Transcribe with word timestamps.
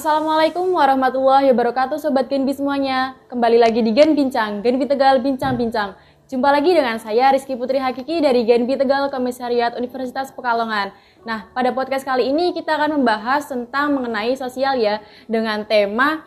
Assalamualaikum 0.00 0.72
warahmatullahi 0.72 1.52
wabarakatuh 1.52 2.00
Sobat 2.00 2.32
Genbi 2.32 2.56
semuanya. 2.56 3.20
Kembali 3.28 3.60
lagi 3.60 3.84
di 3.84 3.92
Gen 3.92 4.16
Bincang, 4.16 4.64
Genbi 4.64 4.88
Tegal 4.88 5.20
Bincang-Bincang 5.20 5.92
Jumpa 6.24 6.48
lagi 6.48 6.72
dengan 6.72 6.96
saya 6.96 7.28
Rizky 7.36 7.52
Putri 7.52 7.76
Hakiki 7.76 8.24
dari 8.24 8.48
Genbi 8.48 8.80
Tegal 8.80 9.12
Komisariat 9.12 9.76
Universitas 9.76 10.32
Pekalongan. 10.32 10.96
Nah, 11.28 11.52
pada 11.52 11.76
podcast 11.76 12.08
kali 12.08 12.32
ini 12.32 12.56
kita 12.56 12.80
akan 12.80 12.96
membahas 12.96 13.44
tentang 13.44 13.92
mengenai 13.92 14.32
sosial 14.40 14.80
ya 14.80 15.04
Dengan 15.28 15.68
tema 15.68 16.24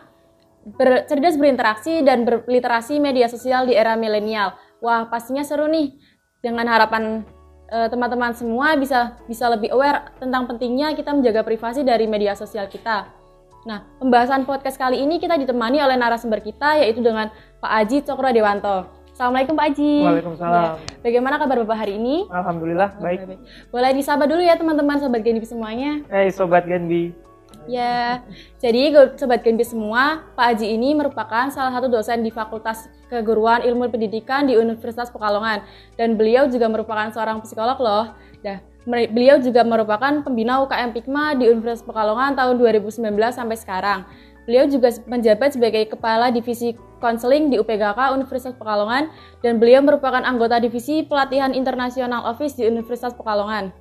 ber, 0.78 1.10
cerdas 1.10 1.34
berinteraksi 1.34 2.06
dan 2.06 2.30
berliterasi 2.30 3.02
media 3.02 3.26
sosial 3.26 3.66
di 3.66 3.74
era 3.74 3.98
milenial. 3.98 4.54
Wah, 4.86 5.10
pastinya 5.10 5.42
seru 5.42 5.66
nih. 5.66 5.98
Dengan 6.46 6.70
harapan 6.70 7.26
eh, 7.74 7.90
teman-teman 7.90 8.38
semua 8.38 8.78
bisa 8.78 9.18
bisa 9.26 9.50
lebih 9.50 9.74
aware 9.74 10.14
tentang 10.22 10.46
pentingnya 10.46 10.94
kita 10.94 11.10
menjaga 11.10 11.42
privasi 11.42 11.82
dari 11.82 12.06
media 12.06 12.38
sosial 12.38 12.70
kita. 12.70 13.23
Nah, 13.64 13.80
pembahasan 13.96 14.44
podcast 14.44 14.76
kali 14.76 15.00
ini 15.00 15.24
kita 15.24 15.40
ditemani 15.40 15.80
oleh 15.80 15.96
narasumber 15.96 16.44
kita 16.44 16.84
yaitu 16.84 17.00
dengan 17.00 17.32
Pak 17.64 17.72
Aji 17.72 18.04
Cokro 18.04 18.28
Dewanto. 18.36 18.92
Assalamualaikum 19.16 19.56
Pak 19.56 19.66
Aji. 19.72 19.94
Waalaikumsalam. 20.04 20.84
Ya. 20.84 21.00
Bagaimana 21.00 21.40
kabar 21.40 21.64
Bapak 21.64 21.88
hari 21.88 21.96
ini? 21.96 22.28
Alhamdulillah 22.28 23.00
baik. 23.00 23.40
Boleh 23.72 23.96
disapa 23.96 24.28
dulu 24.28 24.44
ya 24.44 24.60
teman-teman 24.60 25.00
Sobat 25.00 25.24
Genbi 25.24 25.48
semuanya. 25.48 26.04
Hai 26.12 26.28
Sobat 26.36 26.68
Genbi. 26.68 27.16
Ya, 27.64 28.20
jadi 28.60 29.16
Sobat 29.16 29.40
Genbi 29.48 29.64
semua, 29.64 30.28
Pak 30.36 30.60
Aji 30.60 30.76
ini 30.76 30.92
merupakan 30.92 31.48
salah 31.48 31.72
satu 31.72 31.88
dosen 31.88 32.20
di 32.20 32.36
Fakultas 32.36 32.92
Keguruan 33.08 33.64
Ilmu 33.64 33.88
Pendidikan 33.88 34.44
di 34.44 34.60
Universitas 34.60 35.08
Pekalongan. 35.08 35.64
Dan 35.96 36.20
beliau 36.20 36.52
juga 36.52 36.68
merupakan 36.68 37.08
seorang 37.16 37.40
psikolog 37.40 37.80
loh. 37.80 38.12
Dah, 38.44 38.60
Beliau 38.84 39.40
juga 39.40 39.64
merupakan 39.64 40.24
pembina 40.24 40.60
UKM 40.68 40.92
Pikma 40.92 41.40
di 41.40 41.48
Universitas 41.48 41.88
Pekalongan 41.88 42.36
tahun 42.36 42.60
2019 42.60 43.00
sampai 43.32 43.56
sekarang. 43.56 44.00
Beliau 44.44 44.68
juga 44.68 44.92
menjabat 45.08 45.56
sebagai 45.56 45.88
Kepala 45.88 46.28
Divisi 46.28 46.76
Konseling 47.00 47.48
di 47.48 47.56
UPGK 47.64 48.12
Universitas 48.12 48.52
Pekalongan 48.60 49.08
dan 49.40 49.56
beliau 49.56 49.80
merupakan 49.80 50.20
anggota 50.20 50.60
Divisi 50.60 51.08
Pelatihan 51.08 51.56
Internasional 51.56 52.28
Office 52.28 52.60
di 52.60 52.68
Universitas 52.68 53.16
Pekalongan. 53.16 53.72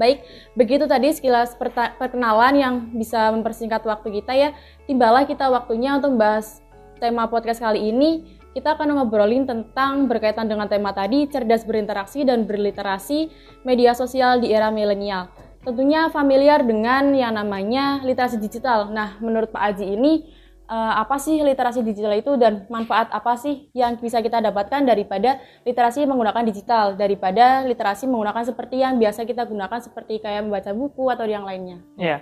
Baik, 0.00 0.24
begitu 0.56 0.88
tadi 0.88 1.12
sekilas 1.12 1.52
perkenalan 2.00 2.56
yang 2.56 2.74
bisa 2.96 3.28
mempersingkat 3.36 3.84
waktu 3.84 4.08
kita 4.24 4.32
ya. 4.32 4.56
Timbalah 4.88 5.28
kita 5.28 5.52
waktunya 5.52 6.00
untuk 6.00 6.16
membahas 6.16 6.64
tema 6.96 7.28
podcast 7.28 7.60
kali 7.60 7.92
ini 7.92 8.40
kita 8.52 8.76
akan 8.76 9.00
ngobrolin 9.00 9.48
tentang 9.48 10.04
berkaitan 10.06 10.44
dengan 10.44 10.68
tema 10.68 10.92
tadi, 10.92 11.24
cerdas 11.28 11.64
berinteraksi 11.64 12.22
dan 12.22 12.44
berliterasi 12.44 13.32
media 13.64 13.96
sosial 13.96 14.44
di 14.44 14.52
era 14.52 14.68
milenial. 14.68 15.32
Tentunya 15.64 16.12
familiar 16.12 16.60
dengan 16.60 17.16
yang 17.16 17.32
namanya 17.32 18.04
literasi 18.04 18.36
digital. 18.36 18.92
Nah, 18.92 19.16
menurut 19.24 19.48
Pak 19.48 19.62
Aji 19.72 19.94
ini, 19.96 20.28
eh, 20.68 20.94
apa 21.00 21.16
sih 21.16 21.40
literasi 21.40 21.80
digital 21.80 22.12
itu 22.12 22.36
dan 22.36 22.68
manfaat 22.68 23.08
apa 23.08 23.38
sih 23.40 23.72
yang 23.72 23.96
bisa 23.96 24.20
kita 24.20 24.42
dapatkan 24.44 24.84
daripada 24.84 25.40
literasi 25.64 26.04
menggunakan 26.04 26.44
digital, 26.44 26.98
daripada 26.98 27.64
literasi 27.64 28.04
menggunakan 28.04 28.42
seperti 28.52 28.84
yang 28.84 29.00
biasa 29.00 29.24
kita 29.24 29.48
gunakan 29.48 29.80
seperti 29.80 30.20
kayak 30.20 30.44
membaca 30.44 30.76
buku 30.76 31.08
atau 31.08 31.24
yang 31.24 31.46
lainnya? 31.46 31.80
Ya, 31.94 32.20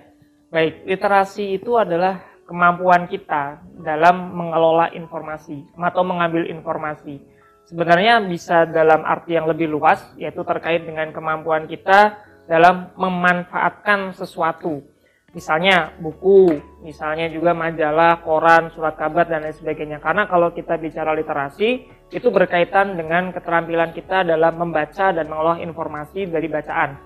baik. 0.52 0.86
Literasi 0.86 1.58
itu 1.58 1.74
adalah 1.80 2.29
kemampuan 2.50 3.06
kita 3.06 3.62
dalam 3.78 4.34
mengelola 4.34 4.90
informasi 4.90 5.70
atau 5.78 6.02
mengambil 6.02 6.50
informasi. 6.50 7.22
Sebenarnya 7.70 8.18
bisa 8.26 8.66
dalam 8.66 9.06
arti 9.06 9.38
yang 9.38 9.46
lebih 9.46 9.70
luas, 9.70 10.02
yaitu 10.18 10.42
terkait 10.42 10.82
dengan 10.82 11.14
kemampuan 11.14 11.70
kita 11.70 12.18
dalam 12.50 12.90
memanfaatkan 12.98 14.10
sesuatu. 14.18 14.82
Misalnya 15.30 15.94
buku, 16.02 16.58
misalnya 16.82 17.30
juga 17.30 17.54
majalah, 17.54 18.18
koran, 18.26 18.74
surat 18.74 18.98
kabar, 18.98 19.30
dan 19.30 19.46
lain 19.46 19.54
sebagainya. 19.54 20.02
Karena 20.02 20.26
kalau 20.26 20.50
kita 20.50 20.74
bicara 20.74 21.14
literasi, 21.14 21.86
itu 22.10 22.28
berkaitan 22.34 22.98
dengan 22.98 23.30
keterampilan 23.30 23.94
kita 23.94 24.26
dalam 24.26 24.58
membaca 24.58 25.14
dan 25.14 25.30
mengolah 25.30 25.62
informasi 25.62 26.26
dari 26.26 26.50
bacaan. 26.50 26.98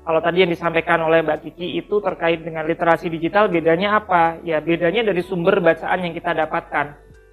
Kalau 0.00 0.20
tadi 0.24 0.40
yang 0.42 0.50
disampaikan 0.50 0.96
oleh 1.04 1.20
Mbak 1.20 1.38
Kiki 1.44 1.76
itu 1.76 2.00
terkait 2.00 2.40
dengan 2.40 2.64
literasi 2.64 3.12
digital, 3.12 3.52
bedanya 3.52 4.00
apa? 4.00 4.40
Ya 4.40 4.58
bedanya 4.64 5.04
dari 5.04 5.20
sumber 5.20 5.60
bacaan 5.60 6.00
yang 6.08 6.16
kita 6.16 6.32
dapatkan. 6.32 6.86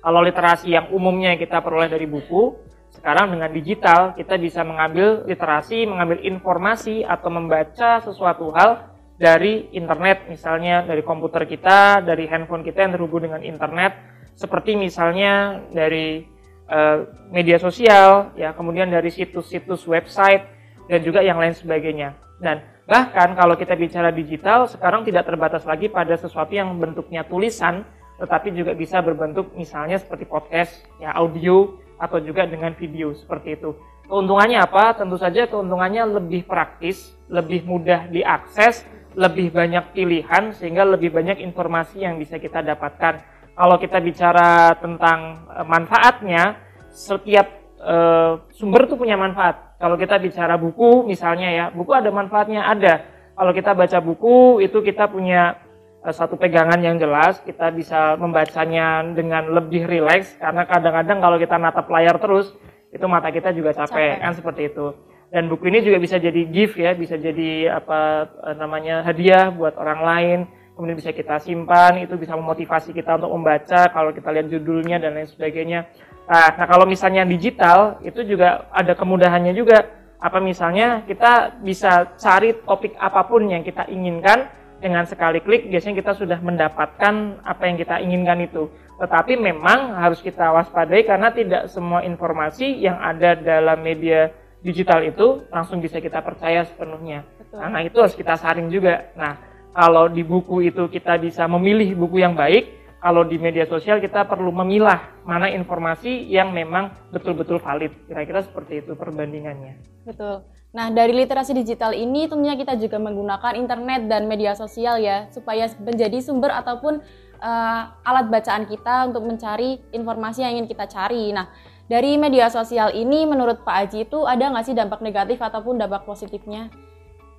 Kalau 0.03 0.19
literasi 0.19 0.75
yang 0.75 0.91
umumnya 0.91 1.39
kita 1.39 1.63
peroleh 1.63 1.87
dari 1.87 2.03
buku, 2.05 2.59
sekarang 2.91 3.31
dengan 3.31 3.49
digital 3.55 4.13
kita 4.19 4.35
bisa 4.35 4.67
mengambil 4.67 5.23
literasi, 5.23 5.87
mengambil 5.87 6.19
informasi 6.27 7.07
atau 7.07 7.29
membaca 7.31 8.03
sesuatu 8.03 8.51
hal 8.51 8.93
dari 9.15 9.71
internet, 9.73 10.27
misalnya 10.29 10.83
dari 10.85 11.01
komputer 11.01 11.47
kita, 11.47 12.03
dari 12.03 12.27
handphone 12.29 12.61
kita 12.67 12.85
yang 12.85 12.93
terhubung 12.93 13.25
dengan 13.25 13.41
internet, 13.41 13.95
seperti 14.37 14.77
misalnya 14.77 15.65
dari 15.71 16.21
uh, 16.69 17.09
media 17.33 17.57
sosial, 17.57 18.35
ya 18.37 18.53
kemudian 18.53 18.91
dari 18.91 19.09
situs-situs 19.09 19.87
website 19.89 20.56
dan 20.87 20.99
juga 21.03 21.19
yang 21.21 21.37
lain 21.37 21.53
sebagainya. 21.53 22.15
Dan 22.39 22.63
bahkan 22.87 23.35
kalau 23.35 23.59
kita 23.59 23.75
bicara 23.75 24.09
digital, 24.09 24.65
sekarang 24.65 25.03
tidak 25.03 25.27
terbatas 25.27 25.67
lagi 25.67 25.91
pada 25.91 26.15
sesuatu 26.15 26.51
yang 26.55 26.79
bentuknya 26.79 27.27
tulisan, 27.27 27.83
tetapi 28.17 28.55
juga 28.55 28.73
bisa 28.73 29.03
berbentuk 29.03 29.53
misalnya 29.53 29.99
seperti 29.99 30.25
podcast, 30.25 30.73
ya 30.97 31.13
audio, 31.13 31.77
atau 31.99 32.17
juga 32.21 32.45
dengan 32.47 32.73
video 32.73 33.13
seperti 33.13 33.57
itu. 33.59 33.75
Keuntungannya 34.07 34.63
apa? 34.63 34.95
Tentu 34.95 35.19
saja 35.19 35.51
keuntungannya 35.51 36.07
lebih 36.07 36.47
praktis, 36.47 37.11
lebih 37.27 37.67
mudah 37.67 38.07
diakses, 38.07 38.87
lebih 39.19 39.51
banyak 39.51 39.91
pilihan, 39.91 40.55
sehingga 40.55 40.87
lebih 40.87 41.11
banyak 41.11 41.43
informasi 41.43 42.07
yang 42.07 42.15
bisa 42.15 42.39
kita 42.39 42.63
dapatkan. 42.63 43.19
Kalau 43.57 43.75
kita 43.81 43.97
bicara 43.99 44.77
tentang 44.77 45.49
eh, 45.49 45.65
manfaatnya, 45.65 46.61
setiap 46.87 47.45
uh, 47.77 48.41
sumber 48.57 48.89
itu 48.89 48.97
punya 48.97 49.13
manfaat 49.13 49.66
kalau 49.77 49.95
kita 49.95 50.17
bicara 50.17 50.57
buku 50.57 51.05
misalnya 51.05 51.49
ya, 51.53 51.65
buku 51.69 51.93
ada 51.93 52.09
manfaatnya 52.09 52.65
ada. 52.65 53.05
Kalau 53.37 53.53
kita 53.53 53.77
baca 53.77 54.01
buku 54.01 54.65
itu 54.65 54.81
kita 54.81 55.05
punya 55.05 55.61
uh, 56.01 56.09
satu 56.09 56.33
pegangan 56.33 56.81
yang 56.81 56.97
jelas, 56.97 57.37
kita 57.45 57.69
bisa 57.69 58.17
membacanya 58.17 59.05
dengan 59.13 59.53
lebih 59.53 59.85
rileks 59.85 60.41
karena 60.41 60.65
kadang-kadang 60.65 61.21
kalau 61.21 61.37
kita 61.37 61.55
natap 61.61 61.85
layar 61.93 62.17
terus 62.17 62.49
itu 62.89 63.05
mata 63.05 63.29
kita 63.29 63.53
juga 63.53 63.77
capek, 63.77 64.17
capek. 64.17 64.21
kan 64.25 64.33
seperti 64.33 64.61
itu. 64.73 64.97
Dan 65.27 65.51
buku 65.51 65.69
ini 65.69 65.83
juga 65.83 66.01
bisa 66.01 66.17
jadi 66.17 66.41
gift 66.49 66.79
ya, 66.79 66.97
bisa 66.97 67.19
jadi 67.19 67.77
apa 67.77 68.31
eh, 68.47 68.55
namanya 68.57 69.05
hadiah 69.05 69.53
buat 69.53 69.77
orang 69.77 70.01
lain 70.01 70.39
kemudian 70.77 70.93
bisa 70.93 71.09
kita 71.09 71.41
simpan, 71.41 72.05
itu 72.05 72.13
bisa 72.21 72.37
memotivasi 72.37 72.93
kita 72.93 73.17
untuk 73.17 73.33
membaca 73.33 73.89
kalau 73.89 74.13
kita 74.13 74.29
lihat 74.29 74.45
judulnya 74.53 75.01
dan 75.01 75.17
lain 75.17 75.25
sebagainya. 75.25 75.89
Nah, 76.27 76.51
nah 76.59 76.65
kalau 76.67 76.83
misalnya 76.83 77.23
digital 77.23 78.03
itu 78.03 78.23
juga 78.27 78.67
ada 78.71 78.93
kemudahannya 78.93 79.55
juga. 79.55 79.95
Apa 80.17 80.41
misalnya 80.41 81.05
kita 81.05 81.61
bisa 81.61 82.17
cari 82.17 82.57
topik 82.65 82.97
apa 82.97 83.21
pun 83.29 83.45
yang 83.47 83.61
kita 83.61 83.85
inginkan 83.85 84.49
dengan 84.81 85.05
sekali 85.05 85.41
klik 85.41 85.69
biasanya 85.69 86.01
kita 86.01 86.13
sudah 86.17 86.39
mendapatkan 86.41 87.41
apa 87.45 87.63
yang 87.69 87.77
kita 87.77 88.01
inginkan 88.01 88.41
itu. 88.41 88.65
Tetapi 88.97 89.37
memang 89.37 89.93
harus 89.93 90.17
kita 90.25 90.49
waspadai 90.57 91.05
karena 91.05 91.29
tidak 91.29 91.69
semua 91.69 92.01
informasi 92.01 92.81
yang 92.81 92.97
ada 92.97 93.37
dalam 93.37 93.77
media 93.85 94.33
digital 94.65 95.05
itu 95.05 95.45
langsung 95.53 95.77
bisa 95.77 96.01
kita 96.01 96.17
percaya 96.25 96.65
sepenuhnya. 96.65 97.21
Betul. 97.37 97.61
Nah, 97.61 97.81
itu 97.85 97.97
harus 98.01 98.17
kita 98.17 98.33
saring 98.41 98.73
juga. 98.73 99.13
Nah, 99.13 99.37
kalau 99.77 100.09
di 100.09 100.25
buku 100.25 100.65
itu 100.65 100.89
kita 100.89 101.21
bisa 101.21 101.45
memilih 101.45 101.93
buku 101.93 102.25
yang 102.25 102.33
baik, 102.33 102.86
kalau 102.97 103.21
di 103.21 103.37
media 103.37 103.69
sosial 103.69 104.01
kita 104.01 104.25
perlu 104.25 104.49
memilah 104.49 105.21
mana 105.21 105.47
informasi 105.53 106.25
yang 106.27 106.49
memang 106.49 106.89
betul-betul 107.13 107.61
valid. 107.61 107.93
Kira-kira 108.09 108.41
seperti 108.41 108.81
itu 108.81 108.97
perbandingannya. 108.97 109.77
Betul. 110.05 110.41
Nah, 110.73 110.89
dari 110.91 111.13
literasi 111.13 111.53
digital 111.55 111.93
ini 111.93 112.27
tentunya 112.27 112.57
kita 112.57 112.75
juga 112.75 112.97
menggunakan 112.97 113.55
internet 113.55 114.09
dan 114.09 114.25
media 114.25 114.53
sosial 114.57 114.99
ya, 114.99 115.29
supaya 115.31 115.69
menjadi 115.79 116.19
sumber 116.19 116.51
ataupun 116.53 116.99
uh, 117.39 117.81
alat 118.03 118.27
bacaan 118.27 118.67
kita 118.67 119.09
untuk 119.09 119.23
mencari 119.25 119.81
informasi 119.93 120.43
yang 120.43 120.59
ingin 120.59 120.67
kita 120.67 120.85
cari. 120.89 121.31
Nah, 121.31 121.49
dari 121.87 122.19
media 122.19 122.51
sosial 122.51 122.91
ini 122.91 123.23
menurut 123.23 123.63
Pak 123.63 123.75
Aji 123.87 124.09
itu 124.09 124.27
ada 124.27 124.51
nggak 124.51 124.65
sih 124.67 124.75
dampak 124.75 124.99
negatif 124.99 125.39
ataupun 125.39 125.79
dampak 125.79 126.03
positifnya? 126.03 126.67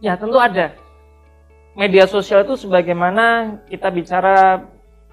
Ya, 0.00 0.15
tentu 0.15 0.38
ada 0.41 0.73
media 1.77 2.09
sosial 2.09 2.43
itu 2.47 2.56
sebagaimana 2.59 3.59
kita 3.69 3.93
bicara 3.93 4.67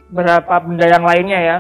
berapa 0.10 0.62
benda 0.62 0.86
yang 0.86 1.06
lainnya 1.06 1.40
ya 1.42 1.58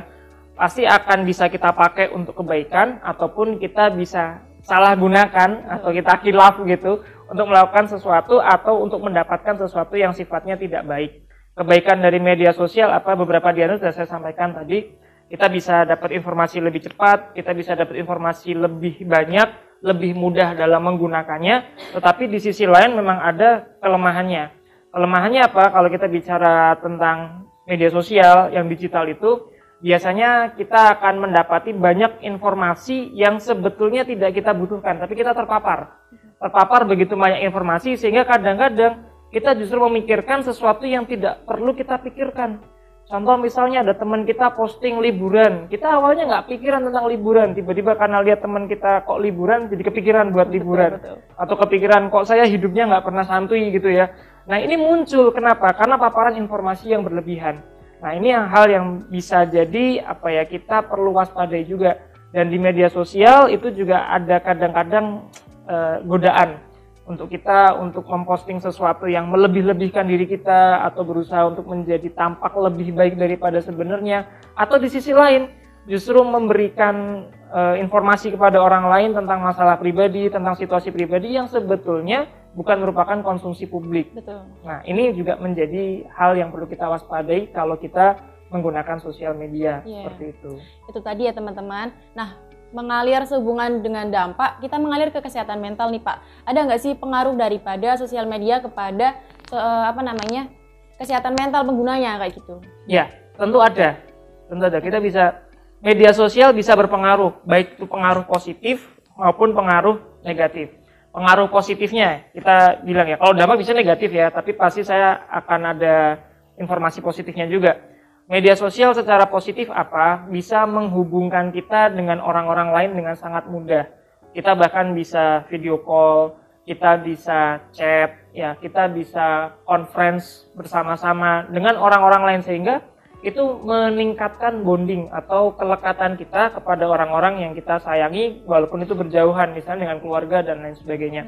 pasti 0.56 0.88
akan 0.88 1.28
bisa 1.28 1.52
kita 1.52 1.76
pakai 1.76 2.14
untuk 2.16 2.40
kebaikan 2.40 3.04
ataupun 3.04 3.60
kita 3.60 3.92
bisa 3.92 4.40
salah 4.64 4.96
gunakan 4.96 5.68
atau 5.68 5.92
kita 5.92 6.24
kilaf 6.24 6.64
gitu 6.64 7.04
untuk 7.28 7.46
melakukan 7.52 7.92
sesuatu 7.92 8.40
atau 8.40 8.82
untuk 8.82 9.04
mendapatkan 9.04 9.60
sesuatu 9.60 10.00
yang 10.00 10.16
sifatnya 10.16 10.56
tidak 10.56 10.88
baik. 10.88 11.12
Kebaikan 11.56 12.00
dari 12.04 12.20
media 12.20 12.52
sosial 12.52 12.92
apa 12.92 13.16
beberapa 13.16 13.52
di 13.52 13.64
sudah 13.64 13.94
saya 13.94 14.08
sampaikan 14.08 14.56
tadi, 14.56 14.92
kita 15.32 15.48
bisa 15.48 15.88
dapat 15.88 16.12
informasi 16.16 16.60
lebih 16.60 16.84
cepat, 16.88 17.36
kita 17.36 17.52
bisa 17.56 17.76
dapat 17.76 17.96
informasi 18.00 18.56
lebih 18.56 19.08
banyak, 19.08 19.80
lebih 19.84 20.16
mudah 20.16 20.56
dalam 20.56 20.84
menggunakannya, 20.84 21.56
tetapi 21.96 22.28
di 22.28 22.40
sisi 22.44 22.68
lain 22.68 22.96
memang 22.96 23.24
ada 23.24 23.80
kelemahannya 23.80 24.66
Kelemahannya 24.96 25.52
apa? 25.52 25.76
Kalau 25.76 25.92
kita 25.92 26.08
bicara 26.08 26.80
tentang 26.80 27.45
media 27.66 27.90
sosial 27.90 28.54
yang 28.54 28.70
digital 28.70 29.10
itu 29.10 29.50
biasanya 29.82 30.56
kita 30.56 30.98
akan 30.98 31.30
mendapati 31.30 31.76
banyak 31.76 32.24
informasi 32.24 33.14
yang 33.14 33.38
sebetulnya 33.38 34.08
tidak 34.08 34.34
kita 34.34 34.56
butuhkan, 34.56 34.98
tapi 35.02 35.14
kita 35.14 35.36
terpapar. 35.36 35.94
Terpapar 36.42 36.86
begitu 36.90 37.18
banyak 37.18 37.46
informasi 37.46 37.98
sehingga 37.98 38.26
kadang-kadang 38.26 39.06
kita 39.34 39.58
justru 39.60 39.82
memikirkan 39.84 40.46
sesuatu 40.46 40.88
yang 40.88 41.04
tidak 41.10 41.44
perlu 41.44 41.76
kita 41.76 42.00
pikirkan. 42.00 42.62
Contoh 43.06 43.38
misalnya 43.38 43.86
ada 43.86 43.94
teman 43.94 44.26
kita 44.26 44.58
posting 44.58 44.98
liburan, 44.98 45.70
kita 45.70 45.94
awalnya 45.94 46.26
nggak 46.26 46.46
pikiran 46.50 46.90
tentang 46.90 47.06
liburan, 47.06 47.54
tiba-tiba 47.54 47.94
karena 47.94 48.26
lihat 48.26 48.42
teman 48.42 48.66
kita 48.66 49.06
kok 49.06 49.22
liburan, 49.22 49.70
jadi 49.70 49.94
kepikiran 49.94 50.34
buat 50.34 50.50
liburan, 50.50 50.98
betul, 50.98 51.22
betul. 51.22 51.38
atau 51.38 51.56
kepikiran 51.62 52.02
kok 52.10 52.26
saya 52.26 52.50
hidupnya 52.50 52.90
nggak 52.90 53.06
pernah 53.06 53.22
santuy 53.22 53.70
gitu 53.70 53.94
ya. 53.94 54.10
Nah 54.46 54.62
ini 54.62 54.78
muncul 54.78 55.34
kenapa? 55.34 55.74
Karena 55.74 55.98
paparan 55.98 56.38
informasi 56.38 56.94
yang 56.94 57.02
berlebihan. 57.02 57.62
Nah 58.02 58.14
ini 58.14 58.30
yang 58.30 58.46
hal 58.46 58.70
yang 58.70 58.86
bisa 59.10 59.46
jadi 59.50 60.06
apa 60.06 60.30
ya 60.30 60.44
kita 60.46 60.86
perlu 60.86 61.18
waspadai 61.18 61.66
juga. 61.66 61.98
Dan 62.36 62.52
di 62.52 62.60
media 62.60 62.92
sosial 62.92 63.48
itu 63.48 63.72
juga 63.72 64.12
ada 64.12 64.44
kadang-kadang 64.44 65.32
uh, 65.72 66.04
godaan 66.04 66.60
untuk 67.08 67.32
kita 67.32 67.80
untuk 67.80 68.04
memposting 68.12 68.60
sesuatu 68.60 69.08
yang 69.08 69.32
melebih-lebihkan 69.32 70.04
diri 70.04 70.28
kita 70.28 70.84
atau 70.84 71.06
berusaha 71.06 71.48
untuk 71.48 71.70
menjadi 71.70 72.12
tampak 72.12 72.52
lebih 72.58 72.92
baik 72.92 73.16
daripada 73.16 73.62
sebenarnya 73.64 74.28
atau 74.58 74.76
di 74.76 74.92
sisi 74.92 75.16
lain 75.16 75.48
justru 75.86 76.18
memberikan 76.26 77.30
uh, 77.54 77.78
informasi 77.78 78.34
kepada 78.34 78.58
orang 78.58 78.90
lain 78.90 79.10
tentang 79.14 79.40
masalah 79.40 79.78
pribadi, 79.78 80.28
tentang 80.34 80.58
situasi 80.58 80.90
pribadi 80.90 81.38
yang 81.38 81.46
sebetulnya 81.46 82.26
bukan 82.56 82.80
merupakan 82.82 83.20
konsumsi 83.22 83.68
publik. 83.68 84.16
Betul. 84.16 84.48
Nah, 84.64 84.82
ini 84.88 85.12
juga 85.12 85.36
menjadi 85.36 86.08
hal 86.16 86.40
yang 86.40 86.50
perlu 86.50 86.66
kita 86.66 86.88
waspadai 86.88 87.52
kalau 87.52 87.76
kita 87.76 88.18
menggunakan 88.50 89.04
sosial 89.04 89.36
media 89.36 89.84
yeah. 89.84 90.08
seperti 90.08 90.32
itu. 90.32 90.52
Itu 90.88 91.00
tadi 91.04 91.28
ya 91.28 91.36
teman-teman. 91.36 91.92
Nah, 92.16 92.40
mengalir 92.72 93.24
sehubungan 93.28 93.84
dengan 93.84 94.08
dampak, 94.08 94.64
kita 94.64 94.80
mengalir 94.80 95.12
ke 95.12 95.20
kesehatan 95.20 95.60
mental 95.60 95.92
nih 95.92 96.02
Pak. 96.02 96.48
Ada 96.48 96.60
nggak 96.64 96.82
sih 96.82 96.94
pengaruh 96.96 97.36
daripada 97.36 98.00
sosial 98.00 98.26
media 98.26 98.64
kepada 98.64 99.20
uh, 99.52 99.92
apa 99.92 100.02
namanya 100.02 100.48
kesehatan 100.96 101.36
mental 101.36 101.68
penggunanya 101.68 102.20
kayak 102.24 102.40
gitu? 102.40 102.64
Ya, 102.88 103.12
tentu 103.36 103.60
ada, 103.60 104.00
tentu 104.48 104.64
ada. 104.64 104.80
Kita 104.80 105.04
bisa 105.04 105.44
media 105.84 106.16
sosial 106.16 106.56
bisa 106.56 106.72
berpengaruh, 106.76 107.44
baik 107.44 107.76
itu 107.80 107.86
pengaruh 107.88 108.24
positif 108.28 108.88
maupun 109.16 109.52
pengaruh 109.52 110.00
negatif. 110.24 110.72
Pengaruh 111.16 111.48
positifnya 111.48 112.28
kita 112.36 112.84
bilang 112.84 113.08
ya, 113.08 113.16
kalau 113.16 113.32
dampak 113.32 113.64
bisa 113.64 113.72
negatif 113.72 114.12
ya, 114.12 114.28
tapi 114.36 114.52
pasti 114.52 114.84
saya 114.84 115.24
akan 115.32 115.62
ada 115.72 116.20
informasi 116.60 117.00
positifnya 117.00 117.48
juga. 117.48 117.80
Media 118.28 118.52
sosial 118.60 118.92
secara 118.92 119.24
positif 119.32 119.72
apa? 119.72 120.28
Bisa 120.28 120.68
menghubungkan 120.68 121.56
kita 121.56 121.88
dengan 121.96 122.20
orang-orang 122.20 122.76
lain 122.76 122.92
dengan 123.00 123.16
sangat 123.16 123.48
mudah. 123.48 123.88
Kita 124.36 124.60
bahkan 124.60 124.92
bisa 124.92 125.48
video 125.48 125.80
call, 125.80 126.36
kita 126.68 127.00
bisa 127.00 127.64
chat, 127.72 128.26
ya 128.36 128.60
kita 128.60 128.92
bisa 128.92 129.56
conference 129.64 130.52
bersama-sama 130.52 131.48
dengan 131.48 131.80
orang-orang 131.80 132.28
lain 132.28 132.42
sehingga 132.44 132.84
itu 133.26 133.42
meningkatkan 133.66 134.62
bonding 134.62 135.10
atau 135.10 135.58
kelekatan 135.58 136.14
kita 136.14 136.54
kepada 136.54 136.86
orang-orang 136.86 137.42
yang 137.42 137.52
kita 137.58 137.82
sayangi 137.82 138.46
walaupun 138.46 138.86
itu 138.86 138.94
berjauhan 138.94 139.58
misalnya 139.58 139.90
dengan 139.90 139.98
keluarga 139.98 140.46
dan 140.46 140.62
lain 140.62 140.78
sebagainya. 140.78 141.24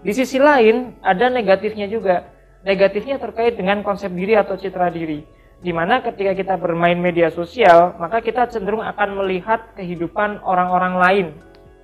Di 0.00 0.12
sisi 0.16 0.40
lain 0.40 0.96
ada 1.04 1.28
negatifnya 1.28 1.92
juga. 1.92 2.24
Negatifnya 2.64 3.20
terkait 3.20 3.58
dengan 3.58 3.84
konsep 3.84 4.08
diri 4.14 4.38
atau 4.38 4.54
citra 4.54 4.86
diri 4.86 5.26
Di 5.62 5.74
mana 5.74 5.98
ketika 5.98 6.34
kita 6.34 6.54
bermain 6.58 6.98
media 6.98 7.30
sosial, 7.30 7.94
maka 7.98 8.18
kita 8.18 8.50
cenderung 8.50 8.82
akan 8.82 9.22
melihat 9.22 9.78
kehidupan 9.78 10.42
orang-orang 10.42 10.94
lain, 10.98 11.26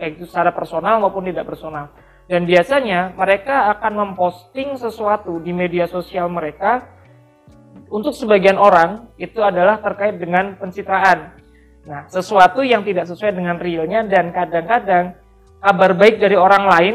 baik 0.03 0.19
itu 0.19 0.27
secara 0.27 0.51
personal 0.51 0.99
maupun 0.99 1.31
tidak 1.31 1.47
personal. 1.47 1.87
Dan 2.27 2.43
biasanya 2.43 3.15
mereka 3.15 3.71
akan 3.79 3.93
memposting 4.03 4.75
sesuatu 4.75 5.39
di 5.39 5.55
media 5.55 5.87
sosial 5.87 6.27
mereka 6.27 6.98
untuk 7.89 8.13
sebagian 8.13 8.61
orang 8.61 9.09
itu 9.17 9.41
adalah 9.41 9.81
terkait 9.81 10.21
dengan 10.21 10.57
pencitraan. 10.61 11.37
Nah, 11.89 12.05
sesuatu 12.13 12.61
yang 12.61 12.85
tidak 12.85 13.09
sesuai 13.09 13.33
dengan 13.33 13.57
realnya 13.57 14.05
dan 14.05 14.29
kadang-kadang 14.29 15.17
kabar 15.65 15.97
baik 15.97 16.21
dari 16.21 16.37
orang 16.37 16.65
lain, 16.69 16.95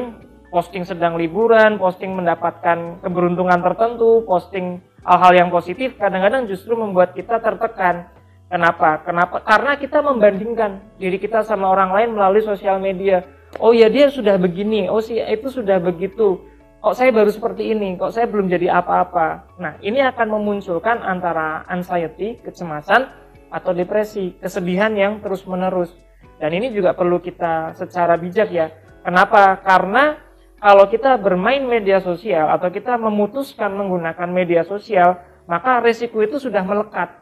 posting 0.54 0.86
sedang 0.86 1.18
liburan, 1.18 1.82
posting 1.82 2.14
mendapatkan 2.14 3.02
keberuntungan 3.02 3.58
tertentu, 3.66 4.22
posting 4.22 4.86
hal-hal 5.02 5.34
yang 5.34 5.50
positif 5.50 5.98
kadang-kadang 5.98 6.46
justru 6.46 6.78
membuat 6.78 7.18
kita 7.18 7.42
tertekan. 7.42 8.14
Kenapa? 8.54 9.02
Kenapa? 9.02 9.42
Karena 9.42 9.74
kita 9.82 10.06
membandingkan 10.06 11.02
diri 11.02 11.18
kita 11.18 11.42
sama 11.42 11.74
orang 11.74 11.90
lain 11.90 12.10
melalui 12.14 12.46
sosial 12.46 12.78
media. 12.78 13.26
Oh 13.58 13.74
ya 13.74 13.90
dia 13.90 14.14
sudah 14.14 14.38
begini, 14.38 14.86
oh 14.94 15.02
sih 15.02 15.18
itu 15.18 15.50
sudah 15.50 15.82
begitu. 15.82 16.53
Kok 16.84 17.00
saya 17.00 17.16
baru 17.16 17.32
seperti 17.32 17.72
ini, 17.72 17.96
kok 17.96 18.12
saya 18.12 18.28
belum 18.28 18.52
jadi 18.52 18.68
apa-apa. 18.76 19.56
Nah 19.56 19.80
ini 19.80 20.04
akan 20.04 20.36
memunculkan 20.36 21.00
antara 21.00 21.64
anxiety, 21.72 22.44
kecemasan, 22.44 23.08
atau 23.48 23.72
depresi, 23.72 24.36
kesedihan 24.36 24.92
yang 24.92 25.24
terus-menerus. 25.24 25.96
Dan 26.44 26.52
ini 26.52 26.76
juga 26.76 26.92
perlu 26.92 27.24
kita 27.24 27.72
secara 27.80 28.20
bijak 28.20 28.52
ya. 28.52 28.68
Kenapa? 29.00 29.64
Karena 29.64 30.20
kalau 30.60 30.92
kita 30.92 31.16
bermain 31.24 31.64
media 31.64 32.04
sosial 32.04 32.52
atau 32.52 32.68
kita 32.68 33.00
memutuskan 33.00 33.72
menggunakan 33.80 34.28
media 34.28 34.68
sosial, 34.68 35.24
maka 35.48 35.80
risiko 35.80 36.20
itu 36.20 36.36
sudah 36.36 36.68
melekat. 36.68 37.16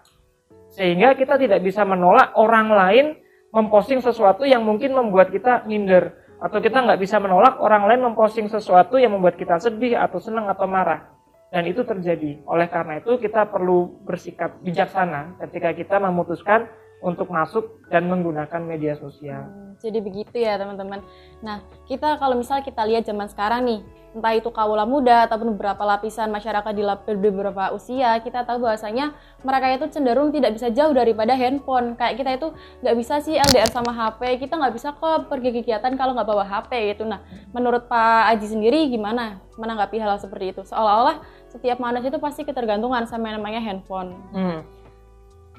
Sehingga 0.73 1.13
kita 1.13 1.37
tidak 1.37 1.61
bisa 1.61 1.85
menolak 1.85 2.33
orang 2.33 2.73
lain 2.73 3.05
memposting 3.53 4.01
sesuatu 4.01 4.41
yang 4.41 4.65
mungkin 4.65 4.97
membuat 4.97 5.29
kita 5.29 5.69
minder. 5.69 6.17
Atau 6.41 6.57
kita 6.57 6.81
nggak 6.81 6.97
bisa 6.97 7.21
menolak 7.21 7.61
orang 7.61 7.85
lain 7.85 8.01
memposting 8.11 8.49
sesuatu 8.49 8.97
yang 8.97 9.13
membuat 9.13 9.37
kita 9.37 9.61
sedih 9.61 10.01
atau 10.01 10.17
senang 10.17 10.49
atau 10.49 10.65
marah. 10.65 11.05
Dan 11.53 11.69
itu 11.69 11.85
terjadi. 11.85 12.41
Oleh 12.49 12.65
karena 12.65 12.97
itu 12.97 13.21
kita 13.21 13.45
perlu 13.45 14.01
bersikap 14.07 14.57
bijaksana 14.65 15.37
ketika 15.45 15.69
kita 15.77 15.95
memutuskan 16.01 16.65
untuk 17.01 17.29
masuk 17.33 17.81
dan 17.89 18.07
menggunakan 18.07 18.61
media 18.61 18.93
sosial. 18.97 19.45
Hmm, 19.49 19.73
jadi 19.81 19.99
begitu 19.99 20.37
ya 20.37 20.57
teman-teman. 20.57 21.01
Nah 21.41 21.61
kita 21.89 22.17
kalau 22.21 22.37
misal 22.37 22.61
kita 22.61 22.85
lihat 22.85 23.03
zaman 23.05 23.27
sekarang 23.27 23.65
nih, 23.65 23.81
entah 24.11 24.33
itu 24.35 24.51
kaula 24.51 24.83
muda 24.83 25.25
ataupun 25.27 25.55
beberapa 25.55 25.81
lapisan 25.87 26.27
masyarakat 26.29 26.71
di, 26.75 26.83
di 26.83 27.29
beberapa 27.31 27.71
usia, 27.71 28.19
kita 28.19 28.43
tahu 28.43 28.67
bahwasanya 28.67 29.15
mereka 29.43 29.65
itu 29.71 29.85
cenderung 29.91 30.35
tidak 30.35 30.55
bisa 30.55 30.67
jauh 30.69 30.91
daripada 30.91 31.31
handphone. 31.31 31.95
Kayak 31.95 32.13
kita 32.19 32.29
itu 32.35 32.47
nggak 32.83 32.95
bisa 32.99 33.13
sih 33.23 33.39
LDR 33.39 33.71
sama 33.71 33.95
HP, 33.95 34.43
kita 34.43 34.59
nggak 34.59 34.73
bisa 34.75 34.91
kok 34.91 35.31
pergi 35.31 35.49
kegiatan 35.55 35.95
kalau 35.95 36.11
nggak 36.15 36.27
bawa 36.27 36.43
HP 36.43 36.95
gitu. 36.95 37.07
Nah 37.07 37.23
menurut 37.55 37.87
Pak 37.87 38.35
Aji 38.35 38.51
sendiri 38.51 38.91
gimana 38.91 39.39
menanggapi 39.55 39.97
hal 39.99 40.19
seperti 40.19 40.55
itu? 40.55 40.61
Seolah-olah 40.67 41.23
setiap 41.47 41.79
manusia 41.79 42.11
itu 42.11 42.19
pasti 42.19 42.43
ketergantungan 42.43 43.07
sama 43.07 43.31
yang 43.31 43.39
namanya 43.39 43.63
handphone. 43.63 44.15
Hmm 44.35 44.81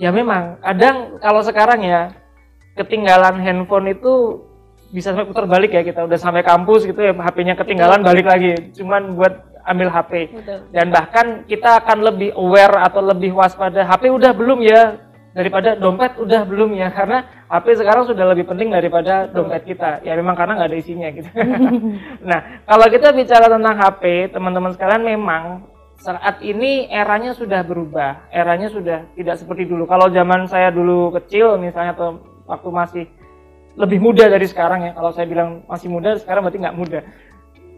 ya 0.00 0.08
memang 0.12 0.56
kadang 0.64 1.20
kalau 1.20 1.40
sekarang 1.44 1.84
ya 1.84 2.10
ketinggalan 2.78 3.36
handphone 3.40 3.92
itu 3.92 4.40
bisa 4.92 5.10
sampai 5.10 5.24
putar 5.24 5.48
balik 5.48 5.72
ya 5.72 5.82
kita 5.82 6.04
udah 6.04 6.18
sampai 6.20 6.44
kampus 6.44 6.84
gitu 6.84 7.00
ya 7.00 7.16
HP-nya 7.16 7.56
ketinggalan 7.56 8.04
Betul. 8.04 8.08
balik 8.12 8.26
lagi 8.28 8.52
cuman 8.76 9.16
buat 9.16 9.34
ambil 9.64 9.88
HP 9.88 10.12
Betul. 10.36 10.58
dan 10.68 10.86
bahkan 10.92 11.26
kita 11.48 11.80
akan 11.80 11.98
lebih 12.04 12.36
aware 12.36 12.76
atau 12.84 13.00
lebih 13.00 13.32
waspada 13.32 13.88
HP 13.88 14.12
udah 14.12 14.36
belum 14.36 14.60
ya 14.60 15.00
daripada 15.32 15.80
dompet 15.80 16.20
udah 16.20 16.44
belum 16.44 16.76
ya 16.76 16.92
karena 16.92 17.24
HP 17.48 17.80
sekarang 17.80 18.04
sudah 18.04 18.36
lebih 18.36 18.44
penting 18.44 18.68
daripada 18.68 19.26
Betul. 19.26 19.48
dompet 19.48 19.62
kita 19.64 20.04
ya 20.04 20.12
memang 20.12 20.36
karena 20.36 20.60
nggak 20.60 20.68
ada 20.68 20.78
isinya 20.78 21.08
gitu 21.08 21.30
nah 22.28 22.40
kalau 22.68 22.86
kita 22.92 23.16
bicara 23.16 23.48
tentang 23.48 23.74
HP 23.80 24.28
teman-teman 24.28 24.76
sekalian 24.76 25.02
memang 25.08 25.72
saat 26.02 26.42
ini 26.42 26.90
eranya 26.90 27.30
sudah 27.30 27.62
berubah, 27.62 28.26
eranya 28.34 28.66
sudah 28.66 29.06
tidak 29.14 29.38
seperti 29.38 29.70
dulu. 29.70 29.86
Kalau 29.86 30.10
zaman 30.10 30.50
saya 30.50 30.74
dulu 30.74 31.14
kecil 31.14 31.62
misalnya 31.62 31.94
atau 31.94 32.18
waktu 32.50 32.68
masih 32.74 33.04
lebih 33.78 33.98
muda 33.98 34.28
dari 34.28 34.44
sekarang 34.44 34.86
ya, 34.88 34.92
kalau 34.92 35.10
saya 35.12 35.26
bilang 35.28 35.64
masih 35.66 35.88
muda, 35.88 36.18
sekarang 36.20 36.44
berarti 36.44 36.60
nggak 36.60 36.78
muda. 36.78 37.00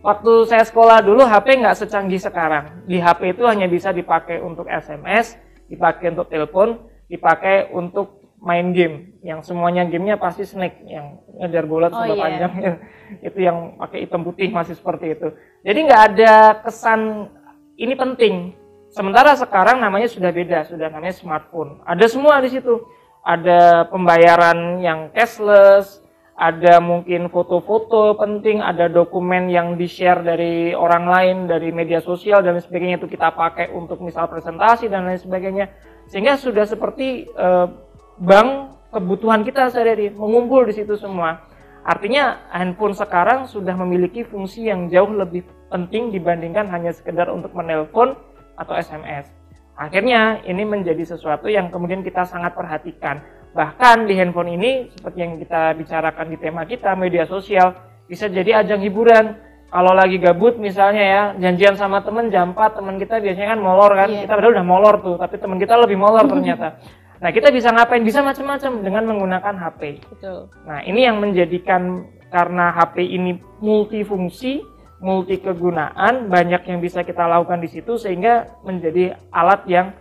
Waktu 0.05 0.33
saya 0.47 0.65
sekolah 0.69 1.01
dulu 1.01 1.25
HP 1.25 1.65
nggak 1.65 1.77
secanggih 1.81 2.21
sekarang. 2.21 2.85
Di 2.85 3.01
HP 3.01 3.39
itu 3.39 3.49
hanya 3.49 3.65
bisa 3.65 3.89
dipakai 3.95 4.43
untuk 4.43 4.69
SMS, 4.69 5.41
dipakai 5.73 6.13
untuk 6.13 6.29
telepon, 6.29 6.77
dipakai 7.09 7.73
untuk 7.73 8.21
main 8.45 8.77
game 8.77 9.17
yang 9.25 9.41
semuanya 9.41 9.89
gamenya 9.89 10.21
pasti 10.21 10.45
snake 10.45 10.85
yang 10.85 11.17
ngejar 11.41 11.65
bola 11.65 11.89
oh, 11.89 12.05
yeah. 12.05 12.13
panjang 12.13 12.53
itu 13.33 13.39
yang 13.41 13.81
pakai 13.81 14.05
hitam 14.05 14.21
putih 14.21 14.53
masih 14.53 14.77
seperti 14.77 15.17
itu 15.17 15.33
jadi 15.65 15.79
nggak 15.81 16.03
ada 16.13 16.33
kesan 16.61 17.33
ini 17.75 17.95
penting. 17.99 18.55
Sementara 18.95 19.35
sekarang 19.35 19.83
namanya 19.83 20.07
sudah 20.07 20.31
beda, 20.31 20.71
sudah 20.71 20.87
namanya 20.87 21.15
smartphone. 21.19 21.83
Ada 21.83 22.07
semua 22.07 22.39
di 22.39 22.55
situ. 22.55 22.87
Ada 23.25 23.89
pembayaran 23.89 24.85
yang 24.85 25.09
cashless, 25.17 26.05
ada 26.35 26.83
mungkin 26.83 27.31
foto-foto 27.31 28.19
penting, 28.19 28.59
ada 28.59 28.91
dokumen 28.91 29.47
yang 29.47 29.79
di-share 29.79 30.21
dari 30.21 30.75
orang 30.75 31.07
lain, 31.07 31.37
dari 31.47 31.71
media 31.71 32.03
sosial 32.03 32.43
dan 32.43 32.59
sebagainya 32.59 32.99
itu 32.99 33.07
kita 33.07 33.33
pakai 33.33 33.71
untuk 33.71 34.03
misal 34.03 34.27
presentasi 34.27 34.91
dan 34.91 35.07
lain 35.07 35.17
sebagainya. 35.17 35.71
Sehingga 36.11 36.37
sudah 36.37 36.67
seperti 36.67 37.31
uh, 37.39 37.71
bank 38.19 38.77
kebutuhan 38.91 39.47
kita 39.47 39.71
sehari-hari 39.71 40.11
mengumpul 40.13 40.67
di 40.67 40.75
situ 40.75 40.99
semua. 40.99 41.39
Artinya 41.87 42.45
handphone 42.51 42.97
sekarang 42.99 43.47
sudah 43.47 43.77
memiliki 43.79 44.27
fungsi 44.27 44.69
yang 44.69 44.91
jauh 44.91 45.11
lebih 45.15 45.47
penting 45.71 46.11
dibandingkan 46.11 46.67
hanya 46.67 46.91
sekedar 46.91 47.31
untuk 47.31 47.55
menelpon 47.55 48.17
atau 48.59 48.75
SMS. 48.75 49.44
Akhirnya 49.75 50.39
ini 50.47 50.63
menjadi 50.63 51.03
sesuatu 51.03 51.51
yang 51.51 51.67
kemudian 51.71 52.07
kita 52.07 52.23
sangat 52.23 52.55
perhatikan. 52.55 53.19
Bahkan 53.55 54.07
di 54.07 54.15
handphone 54.19 54.55
ini 54.55 54.91
seperti 54.95 55.19
yang 55.19 55.33
kita 55.39 55.75
bicarakan 55.79 56.27
di 56.31 56.37
tema 56.39 56.63
kita 56.67 56.95
media 56.95 57.27
sosial 57.27 57.75
bisa 58.07 58.31
jadi 58.31 58.63
ajang 58.63 58.83
hiburan. 58.83 59.35
Kalau 59.75 59.91
lagi 59.91 60.23
gabut 60.23 60.55
misalnya 60.63 61.03
ya 61.03 61.23
janjian 61.35 61.75
sama 61.75 61.99
temen 62.07 62.31
jam 62.31 62.55
4 62.55 62.79
teman 62.79 62.95
kita 63.03 63.19
biasanya 63.19 63.59
kan 63.59 63.61
molor 63.63 63.91
kan. 63.99 64.09
Yeah. 64.11 64.23
kita 64.27 64.33
padahal 64.39 64.55
udah 64.55 64.67
molor 64.67 64.95
tuh 65.03 65.17
tapi 65.19 65.35
teman 65.43 65.59
kita 65.59 65.75
lebih 65.75 65.99
molor 65.99 66.23
ternyata. 66.33 66.79
Nah 67.19 67.31
kita 67.35 67.51
bisa 67.51 67.75
ngapain? 67.75 68.07
Bisa 68.07 68.23
macam-macam 68.23 68.71
dengan 68.87 69.03
menggunakan 69.11 69.55
HP 69.59 70.07
betul. 70.07 70.47
Nah 70.63 70.87
ini 70.87 71.03
yang 71.03 71.19
menjadikan 71.19 72.07
karena 72.31 72.71
HP 72.75 73.03
ini 73.03 73.39
multifungsi 73.59 74.74
multi 75.05 75.37
kegunaan 75.37 76.33
banyak 76.33 76.65
yang 76.65 76.81
bisa 76.81 77.05
kita 77.05 77.29
lakukan 77.29 77.61
di 77.61 77.69
situ 77.69 78.01
sehingga 78.01 78.49
menjadi 78.65 79.21
alat 79.29 79.69
yang 79.69 79.93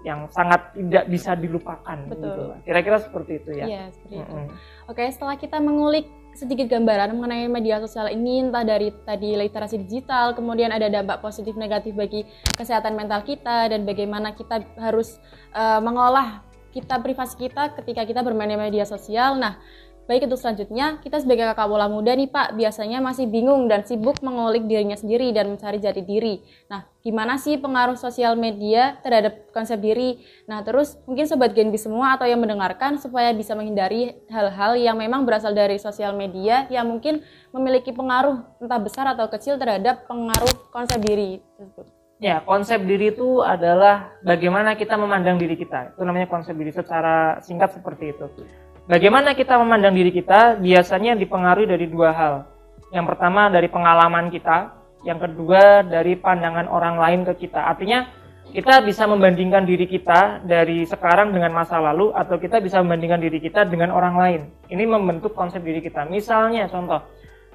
yang 0.00 0.30
sangat 0.32 0.72
tidak 0.72 1.04
bisa 1.12 1.36
dilupakan 1.36 1.98
betul 2.08 2.30
gitu. 2.30 2.44
kira-kira 2.64 2.96
seperti 3.02 3.32
itu 3.42 3.50
ya 3.52 3.64
iya 3.68 3.84
seperti 3.92 4.16
mm 4.16 4.24
-hmm. 4.24 4.46
itu 4.48 4.54
oke 4.88 5.02
setelah 5.12 5.36
kita 5.36 5.58
mengulik 5.60 6.08
sedikit 6.30 6.70
gambaran 6.70 7.10
mengenai 7.18 7.50
media 7.50 7.82
sosial 7.82 8.06
ini 8.08 8.48
entah 8.48 8.62
dari 8.62 8.94
tadi 9.02 9.34
literasi 9.34 9.82
digital, 9.82 10.32
kemudian 10.38 10.70
ada 10.70 10.86
dampak 10.86 11.18
positif 11.18 11.58
negatif 11.58 11.90
bagi 11.92 12.22
kesehatan 12.54 12.94
mental 12.94 13.26
kita 13.26 13.66
dan 13.66 13.82
bagaimana 13.82 14.32
kita 14.38 14.62
harus 14.78 15.18
uh, 15.52 15.82
mengolah 15.82 16.46
kita 16.70 17.02
privasi 17.02 17.34
kita 17.34 17.74
ketika 17.82 18.06
kita 18.06 18.22
bermain 18.22 18.54
media 18.54 18.86
sosial. 18.86 19.34
Nah, 19.34 19.58
Baik 20.10 20.26
untuk 20.26 20.42
selanjutnya, 20.42 20.98
kita 21.06 21.22
sebagai 21.22 21.46
kakak 21.54 21.70
bola 21.70 21.86
muda 21.86 22.10
nih 22.10 22.26
Pak, 22.26 22.58
biasanya 22.58 22.98
masih 22.98 23.30
bingung 23.30 23.70
dan 23.70 23.86
sibuk 23.86 24.18
mengulik 24.26 24.66
dirinya 24.66 24.98
sendiri 24.98 25.30
dan 25.30 25.54
mencari 25.54 25.78
jati 25.78 26.02
diri. 26.02 26.42
Nah, 26.66 26.82
gimana 26.98 27.38
sih 27.38 27.54
pengaruh 27.62 27.94
sosial 27.94 28.34
media 28.34 28.98
terhadap 29.06 29.54
konsep 29.54 29.78
diri? 29.78 30.18
Nah, 30.50 30.66
terus 30.66 30.98
mungkin 31.06 31.30
Sobat 31.30 31.54
Genbi 31.54 31.78
semua 31.78 32.18
atau 32.18 32.26
yang 32.26 32.42
mendengarkan 32.42 32.98
supaya 32.98 33.30
bisa 33.30 33.54
menghindari 33.54 34.18
hal-hal 34.26 34.74
yang 34.74 34.98
memang 34.98 35.22
berasal 35.22 35.54
dari 35.54 35.78
sosial 35.78 36.18
media 36.18 36.66
yang 36.74 36.90
mungkin 36.90 37.22
memiliki 37.54 37.94
pengaruh 37.94 38.42
entah 38.58 38.82
besar 38.82 39.14
atau 39.14 39.30
kecil 39.30 39.62
terhadap 39.62 40.10
pengaruh 40.10 40.74
konsep 40.74 40.98
diri 41.06 41.38
tersebut. 41.54 41.86
Ya, 42.18 42.42
konsep 42.42 42.82
diri 42.82 43.14
itu 43.14 43.46
adalah 43.46 44.10
bagaimana 44.26 44.74
kita 44.74 44.98
memandang 44.98 45.38
diri 45.38 45.54
kita. 45.54 45.94
Itu 45.94 46.02
namanya 46.02 46.26
konsep 46.26 46.58
diri 46.58 46.74
secara 46.74 47.38
singkat 47.46 47.78
seperti 47.78 48.10
itu. 48.10 48.26
Bagaimana 48.90 49.38
kita 49.38 49.54
memandang 49.54 49.94
diri 49.94 50.10
kita 50.10 50.58
biasanya 50.58 51.14
dipengaruhi 51.14 51.70
dari 51.70 51.86
dua 51.86 52.10
hal. 52.10 52.34
Yang 52.90 53.14
pertama 53.14 53.46
dari 53.46 53.70
pengalaman 53.70 54.34
kita, 54.34 54.74
yang 55.06 55.22
kedua 55.22 55.86
dari 55.86 56.18
pandangan 56.18 56.66
orang 56.66 56.98
lain 56.98 57.22
ke 57.22 57.46
kita. 57.46 57.70
Artinya 57.70 58.10
kita 58.50 58.82
bisa 58.82 59.06
membandingkan 59.06 59.62
diri 59.62 59.86
kita 59.86 60.42
dari 60.42 60.82
sekarang 60.90 61.30
dengan 61.30 61.54
masa 61.54 61.78
lalu 61.78 62.10
atau 62.18 62.34
kita 62.34 62.58
bisa 62.58 62.82
membandingkan 62.82 63.22
diri 63.22 63.38
kita 63.38 63.62
dengan 63.62 63.94
orang 63.94 64.18
lain. 64.18 64.40
Ini 64.66 64.82
membentuk 64.90 65.38
konsep 65.38 65.62
diri 65.62 65.78
kita. 65.78 66.10
Misalnya 66.10 66.66
contoh, 66.66 66.98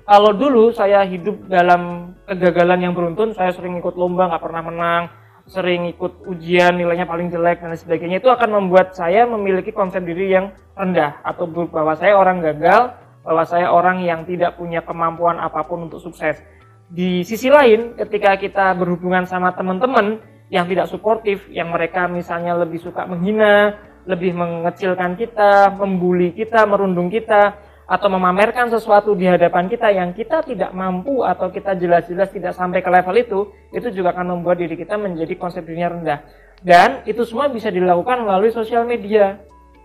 kalau 0.08 0.32
dulu 0.32 0.72
saya 0.72 1.04
hidup 1.04 1.52
dalam 1.52 2.16
kegagalan 2.32 2.80
yang 2.80 2.94
beruntun, 2.96 3.36
saya 3.36 3.52
sering 3.52 3.76
ikut 3.84 4.00
lomba 4.00 4.32
nggak 4.32 4.40
pernah 4.40 4.64
menang, 4.64 5.04
sering 5.46 5.86
ikut 5.94 6.26
ujian 6.26 6.74
nilainya 6.74 7.06
paling 7.06 7.30
jelek 7.30 7.62
dan 7.62 7.78
sebagainya 7.78 8.18
itu 8.18 8.30
akan 8.34 8.66
membuat 8.66 8.98
saya 8.98 9.30
memiliki 9.30 9.70
konsep 9.70 10.02
diri 10.02 10.34
yang 10.34 10.50
rendah 10.74 11.22
atau 11.22 11.46
bahwa 11.46 11.94
saya 11.94 12.18
orang 12.18 12.42
gagal, 12.42 12.98
bahwa 13.22 13.44
saya 13.46 13.70
orang 13.70 14.02
yang 14.02 14.26
tidak 14.26 14.58
punya 14.58 14.82
kemampuan 14.82 15.38
apa 15.38 15.62
pun 15.66 15.86
untuk 15.86 16.02
sukses. 16.02 16.42
Di 16.90 17.26
sisi 17.26 17.50
lain, 17.50 17.98
ketika 17.98 18.38
kita 18.38 18.74
berhubungan 18.78 19.26
sama 19.26 19.54
teman-teman 19.54 20.22
yang 20.54 20.70
tidak 20.70 20.90
suportif, 20.90 21.50
yang 21.50 21.74
mereka 21.74 22.06
misalnya 22.06 22.58
lebih 22.62 22.78
suka 22.78 23.06
menghina, 23.10 23.74
lebih 24.06 24.38
mengecilkan 24.38 25.18
kita, 25.18 25.74
membuli 25.74 26.34
kita, 26.38 26.66
merundung 26.70 27.10
kita, 27.10 27.58
atau 27.86 28.10
memamerkan 28.10 28.74
sesuatu 28.74 29.14
di 29.14 29.30
hadapan 29.30 29.70
kita 29.70 29.94
yang 29.94 30.10
kita 30.18 30.42
tidak 30.42 30.74
mampu 30.74 31.22
atau 31.22 31.54
kita 31.54 31.78
jelas-jelas 31.78 32.34
tidak 32.34 32.58
sampai 32.58 32.82
ke 32.82 32.90
level 32.90 33.16
itu, 33.18 33.40
itu 33.70 33.94
juga 33.94 34.18
akan 34.18 34.38
membuat 34.38 34.58
diri 34.58 34.74
kita 34.74 34.98
menjadi 34.98 35.38
konsep 35.38 35.62
dirinya 35.62 35.94
rendah. 35.94 36.20
Dan 36.66 37.06
itu 37.06 37.22
semua 37.30 37.46
bisa 37.46 37.70
dilakukan 37.70 38.26
melalui 38.26 38.50
sosial 38.50 38.90
media. 38.90 39.38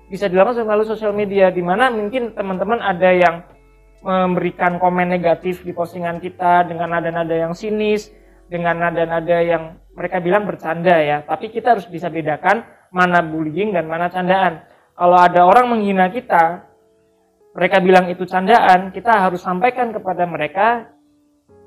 Bisa 0.09 0.27
dilakukan 0.33 0.65
melalui 0.65 0.89
sosial 0.89 1.13
media, 1.13 1.53
di 1.53 1.61
mana 1.61 1.93
mungkin 1.93 2.33
teman-teman 2.33 2.81
ada 2.81 3.11
yang 3.13 3.45
memberikan 4.01 4.81
komen 4.81 5.13
negatif 5.13 5.61
di 5.61 5.77
postingan 5.77 6.25
kita 6.25 6.65
dengan 6.65 6.97
nada-nada 6.97 7.37
yang 7.37 7.53
sinis, 7.53 8.09
dengan 8.49 8.81
nada-nada 8.81 9.45
yang 9.45 9.77
mereka 9.93 10.25
bilang 10.25 10.49
bercanda 10.49 10.97
ya. 10.99 11.21
Tapi 11.23 11.53
kita 11.53 11.77
harus 11.77 11.85
bisa 11.85 12.09
bedakan 12.09 12.65
mana 12.91 13.21
bullying 13.21 13.77
dan 13.77 13.85
mana 13.87 14.09
candaan. 14.09 14.65
Kalau 14.97 15.21
ada 15.21 15.45
orang 15.45 15.69
menghina 15.69 16.09
kita, 16.09 16.70
mereka 17.61 17.77
bilang 17.85 18.09
itu 18.09 18.25
candaan, 18.25 18.89
kita 18.89 19.29
harus 19.29 19.45
sampaikan 19.45 19.93
kepada 19.93 20.25
mereka 20.25 20.89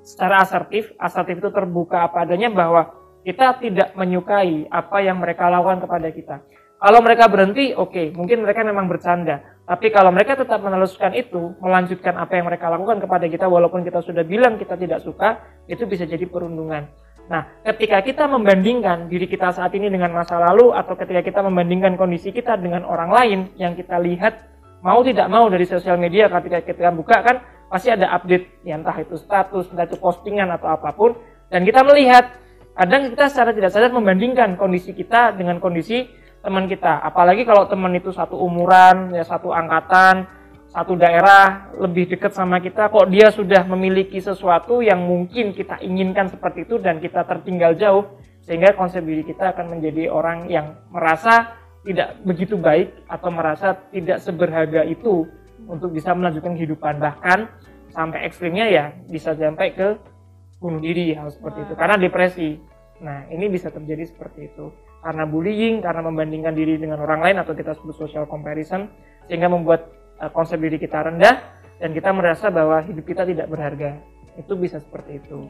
secara 0.02 0.42
asertif. 0.42 0.90
Asertif 0.98 1.38
itu 1.38 1.54
terbuka 1.54 2.10
apa 2.10 2.26
adanya 2.26 2.50
bahwa 2.50 2.90
kita 3.22 3.62
tidak 3.62 3.94
menyukai 3.94 4.66
apa 4.74 4.98
yang 5.06 5.22
mereka 5.22 5.54
lakukan 5.54 5.86
kepada 5.86 6.10
kita. 6.10 6.36
Kalau 6.82 7.00
mereka 7.06 7.30
berhenti, 7.30 7.78
oke, 7.78 7.94
okay, 7.94 8.06
mungkin 8.10 8.42
mereka 8.42 8.66
memang 8.66 8.90
bercanda. 8.90 9.46
Tapi 9.70 9.94
kalau 9.94 10.10
mereka 10.10 10.34
tetap 10.34 10.66
meneruskan 10.66 11.14
itu, 11.14 11.54
melanjutkan 11.62 12.18
apa 12.18 12.42
yang 12.42 12.50
mereka 12.50 12.74
lakukan 12.74 12.98
kepada 12.98 13.30
kita, 13.30 13.46
walaupun 13.46 13.86
kita 13.86 14.02
sudah 14.02 14.26
bilang 14.26 14.58
kita 14.58 14.74
tidak 14.74 14.98
suka, 15.00 15.46
itu 15.70 15.86
bisa 15.86 16.10
jadi 16.10 16.26
perundungan. 16.26 16.90
Nah, 17.30 17.64
ketika 17.64 18.02
kita 18.02 18.28
membandingkan 18.28 19.14
diri 19.14 19.30
kita 19.30 19.56
saat 19.56 19.72
ini 19.78 19.94
dengan 19.94 20.12
masa 20.12 20.42
lalu, 20.42 20.74
atau 20.74 20.98
ketika 20.98 21.22
kita 21.22 21.40
membandingkan 21.46 21.96
kondisi 21.96 22.34
kita 22.34 22.58
dengan 22.58 22.82
orang 22.84 23.14
lain 23.14 23.40
yang 23.56 23.78
kita 23.78 23.96
lihat 24.02 24.53
mau 24.84 25.00
tidak 25.02 25.32
mau 25.32 25.48
dari 25.48 25.64
sosial 25.64 25.96
media 25.96 26.28
ketika 26.28 26.60
kita 26.62 26.92
buka 26.92 27.24
kan 27.24 27.36
pasti 27.72 27.90
ada 27.90 28.12
update. 28.14 28.68
Ya 28.68 28.76
entah 28.76 28.94
itu 29.00 29.16
status, 29.16 29.72
entah 29.72 29.88
itu 29.88 29.98
postingan 29.98 30.52
atau 30.52 30.70
apa 30.70 30.92
pun. 30.92 31.16
Dan 31.48 31.64
kita 31.64 31.82
melihat 31.88 32.36
kadang 32.76 33.10
kita 33.10 33.32
secara 33.32 33.56
tidak 33.56 33.72
sadar 33.72 33.96
membandingkan 33.96 34.60
kondisi 34.60 34.92
kita 34.92 35.34
dengan 35.34 35.58
kondisi 35.64 36.06
teman 36.44 36.68
kita. 36.68 37.00
Apalagi 37.00 37.48
kalau 37.48 37.66
teman 37.72 37.96
itu 37.96 38.12
satu 38.12 38.36
umuran 38.36 39.16
ya 39.16 39.24
satu 39.24 39.56
angkatan 39.56 40.44
satu 40.74 40.98
daerah 40.98 41.70
lebih 41.78 42.10
dekat 42.10 42.34
sama 42.34 42.58
kita 42.58 42.90
kok 42.90 43.06
dia 43.06 43.30
sudah 43.30 43.62
memiliki 43.70 44.18
sesuatu 44.18 44.82
yang 44.82 45.06
mungkin 45.06 45.54
kita 45.54 45.78
inginkan 45.86 46.34
seperti 46.34 46.66
itu 46.66 46.82
dan 46.82 46.98
kita 46.98 47.22
tertinggal 47.30 47.78
jauh 47.78 48.18
sehingga 48.42 48.74
konsep 48.74 49.06
diri 49.06 49.22
kita 49.22 49.54
akan 49.54 49.78
menjadi 49.78 50.10
orang 50.10 50.50
yang 50.50 50.82
merasa 50.90 51.63
tidak 51.84 52.24
begitu 52.24 52.56
baik 52.56 52.96
atau 53.12 53.30
merasa 53.30 53.76
tidak 53.92 54.24
seberharga 54.24 54.88
itu 54.88 55.28
untuk 55.68 55.92
bisa 55.92 56.16
melanjutkan 56.16 56.56
kehidupan. 56.56 57.00
Bahkan 57.00 57.40
sampai 57.92 58.26
ekstrimnya 58.26 58.66
ya 58.72 58.86
bisa 59.12 59.36
sampai 59.36 59.76
ke 59.76 60.00
bunuh 60.64 60.80
diri 60.80 61.12
hal 61.16 61.28
seperti 61.28 61.68
itu. 61.68 61.74
Karena 61.76 61.96
depresi. 62.00 62.50
Nah 63.04 63.28
ini 63.28 63.52
bisa 63.52 63.68
terjadi 63.68 64.08
seperti 64.08 64.48
itu. 64.48 64.72
Karena 65.04 65.28
bullying 65.28 65.84
karena 65.84 66.00
membandingkan 66.08 66.56
diri 66.56 66.80
dengan 66.80 67.04
orang 67.04 67.20
lain 67.20 67.38
atau 67.44 67.52
kita 67.52 67.76
sebut 67.76 68.00
social 68.00 68.24
comparison 68.24 68.88
sehingga 69.28 69.52
membuat 69.52 69.92
uh, 70.24 70.32
konsep 70.32 70.56
diri 70.64 70.80
kita 70.80 71.04
rendah 71.04 71.60
dan 71.84 71.92
kita 71.92 72.16
merasa 72.16 72.48
bahwa 72.48 72.80
hidup 72.80 73.04
kita 73.04 73.28
tidak 73.28 73.52
berharga. 73.52 74.00
Itu 74.40 74.56
bisa 74.56 74.80
seperti 74.80 75.20
itu 75.20 75.44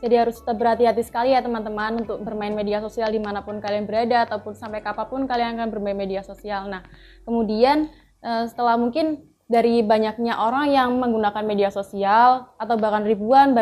jadi 0.00 0.26
harus 0.26 0.42
tetap 0.42 0.56
berhati-hati 0.58 1.02
sekali 1.06 1.34
ya 1.34 1.44
teman-teman 1.44 2.06
untuk 2.06 2.22
bermain 2.22 2.52
media 2.52 2.82
sosial 2.82 3.10
di 3.12 3.20
mana 3.22 3.44
pun 3.46 3.62
kalian 3.62 3.86
berada 3.86 4.26
ataupun 4.26 4.54
sampai 4.56 4.82
kapan 4.82 5.06
pun 5.06 5.22
kalian 5.26 5.58
akan 5.58 5.68
bermain 5.70 5.96
media 5.96 6.22
sosial. 6.26 6.66
Nah, 6.66 6.82
kemudian 7.22 7.90
eh, 8.22 8.44
setelah 8.50 8.74
mungkin 8.74 9.34
dari 9.44 9.84
banyaknya 9.84 10.40
orang 10.40 10.72
yang 10.72 10.96
menggunakan 10.96 11.44
media 11.44 11.68
sosial 11.68 12.48
atau 12.56 12.74
bahkan 12.80 13.04
ribuan, 13.04 13.52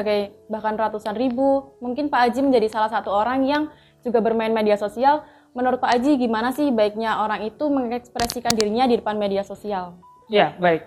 bahkan 0.46 0.78
ratusan 0.78 1.18
ribu, 1.18 1.74
mungkin 1.82 2.06
Pak 2.06 2.30
Aji 2.30 2.40
menjadi 2.46 2.70
salah 2.70 2.90
satu 2.90 3.10
orang 3.10 3.42
yang 3.42 3.62
juga 4.00 4.22
bermain 4.22 4.54
media 4.54 4.78
sosial. 4.78 5.26
Menurut 5.52 5.82
Pak 5.82 6.00
Aji, 6.00 6.16
gimana 6.16 6.54
sih 6.54 6.70
baiknya 6.70 7.20
orang 7.20 7.44
itu 7.44 7.66
mengekspresikan 7.66 8.54
dirinya 8.54 8.86
di 8.86 9.02
depan 9.02 9.18
media 9.18 9.42
sosial? 9.42 9.98
Ya, 10.30 10.54
baik. 10.56 10.86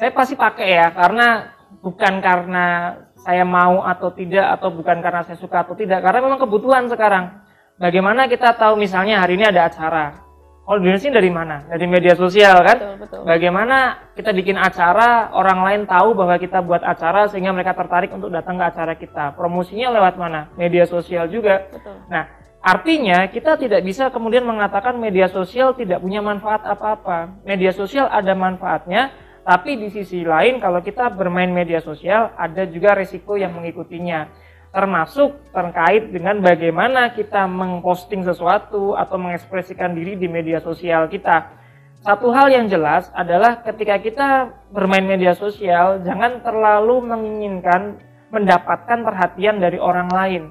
Saya 0.00 0.10
pasti 0.16 0.34
pakai 0.34 0.68
ya, 0.72 0.88
karena 0.90 1.52
bukan 1.84 2.18
karena 2.18 2.96
saya 3.20 3.44
mau 3.44 3.84
atau 3.84 4.08
tidak 4.12 4.56
atau 4.58 4.72
bukan 4.72 5.04
karena 5.04 5.22
saya 5.24 5.36
suka 5.36 5.62
atau 5.62 5.76
tidak 5.76 6.00
karena 6.00 6.24
memang 6.24 6.40
kebutuhan 6.40 6.88
sekarang 6.88 7.44
bagaimana 7.76 8.26
kita 8.26 8.56
tahu 8.56 8.80
misalnya 8.80 9.20
hari 9.20 9.36
ini 9.36 9.48
ada 9.48 9.68
acara 9.68 10.30
sini 10.78 11.10
dari 11.10 11.34
mana? 11.34 11.66
Dari 11.66 11.82
media 11.90 12.14
sosial 12.14 12.62
kan? 12.62 12.78
Betul, 12.78 12.94
betul. 13.02 13.20
Bagaimana 13.26 13.78
kita 14.14 14.30
bikin 14.30 14.54
acara, 14.54 15.34
orang 15.34 15.66
lain 15.66 15.82
tahu 15.82 16.14
bahwa 16.14 16.38
kita 16.38 16.62
buat 16.62 16.86
acara 16.86 17.26
sehingga 17.26 17.50
mereka 17.50 17.74
tertarik 17.74 18.14
untuk 18.14 18.30
datang 18.30 18.54
ke 18.54 18.64
acara 18.70 18.94
kita. 18.94 19.34
Promosinya 19.34 19.90
lewat 19.98 20.14
mana? 20.14 20.46
Media 20.54 20.86
sosial 20.86 21.26
juga. 21.26 21.66
Betul. 21.74 22.06
Nah, 22.06 22.38
Artinya 22.60 23.24
kita 23.32 23.56
tidak 23.56 23.80
bisa 23.80 24.12
kemudian 24.12 24.44
mengatakan 24.44 25.00
media 25.00 25.32
sosial 25.32 25.72
tidak 25.72 26.04
punya 26.04 26.20
manfaat 26.20 26.60
apa-apa. 26.68 27.40
Media 27.40 27.72
sosial 27.72 28.04
ada 28.04 28.36
manfaatnya, 28.36 29.16
tapi 29.40 29.80
di 29.80 29.88
sisi 29.88 30.22
lain 30.22 30.60
kalau 30.60 30.84
kita 30.84 31.08
bermain 31.12 31.48
media 31.48 31.80
sosial 31.80 32.32
ada 32.36 32.68
juga 32.68 32.96
resiko 32.96 33.36
yang 33.36 33.56
mengikutinya. 33.56 34.28
Termasuk 34.70 35.50
terkait 35.50 36.14
dengan 36.14 36.38
bagaimana 36.38 37.10
kita 37.10 37.42
mengposting 37.50 38.22
sesuatu 38.22 38.94
atau 38.94 39.18
mengekspresikan 39.18 39.98
diri 39.98 40.14
di 40.14 40.30
media 40.30 40.62
sosial 40.62 41.10
kita. 41.10 41.58
Satu 42.00 42.30
hal 42.30 42.48
yang 42.48 42.70
jelas 42.70 43.10
adalah 43.12 43.60
ketika 43.66 43.98
kita 43.98 44.28
bermain 44.70 45.04
media 45.04 45.34
sosial 45.34 46.00
jangan 46.06 46.40
terlalu 46.40 47.02
menginginkan 47.02 47.98
mendapatkan 48.30 49.02
perhatian 49.02 49.58
dari 49.58 49.76
orang 49.76 50.08
lain. 50.08 50.42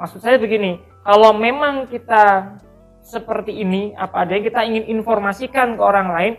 Maksud 0.00 0.24
saya 0.24 0.40
begini, 0.40 0.80
kalau 1.04 1.36
memang 1.36 1.86
kita 1.86 2.56
seperti 3.06 3.62
ini, 3.62 3.94
apa 3.94 4.26
adanya 4.26 4.50
kita 4.50 4.60
ingin 4.66 4.84
informasikan 4.98 5.78
ke 5.78 5.82
orang 5.84 6.08
lain, 6.10 6.32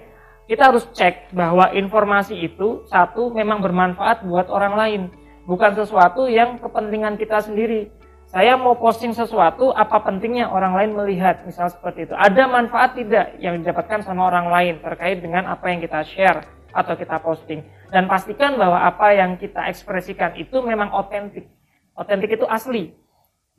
kita 0.48 0.72
harus 0.72 0.88
cek 0.96 1.36
bahwa 1.36 1.76
informasi 1.76 2.40
itu 2.40 2.88
satu 2.88 3.36
memang 3.36 3.60
bermanfaat 3.60 4.24
buat 4.24 4.48
orang 4.48 4.74
lain, 4.80 5.02
bukan 5.44 5.76
sesuatu 5.76 6.32
yang 6.32 6.56
kepentingan 6.64 7.20
kita 7.20 7.44
sendiri. 7.44 7.92
Saya 8.28 8.60
mau 8.60 8.76
posting 8.76 9.16
sesuatu, 9.16 9.72
apa 9.72 10.04
pentingnya 10.04 10.52
orang 10.52 10.76
lain 10.76 10.92
melihat, 11.00 11.48
misal 11.48 11.72
seperti 11.72 12.12
itu. 12.12 12.16
Ada 12.16 12.44
manfaat 12.48 12.96
tidak 12.96 13.40
yang 13.40 13.60
didapatkan 13.60 14.04
sama 14.04 14.28
orang 14.28 14.52
lain 14.52 14.84
terkait 14.84 15.24
dengan 15.24 15.48
apa 15.48 15.72
yang 15.72 15.80
kita 15.80 16.04
share 16.04 16.44
atau 16.76 16.96
kita 17.00 17.24
posting. 17.24 17.64
Dan 17.88 18.12
pastikan 18.12 18.60
bahwa 18.60 18.84
apa 18.84 19.16
yang 19.16 19.40
kita 19.40 19.68
ekspresikan 19.72 20.36
itu 20.36 20.60
memang 20.60 20.92
otentik. 20.92 21.48
Otentik 21.96 22.36
itu 22.36 22.44
asli, 22.48 22.92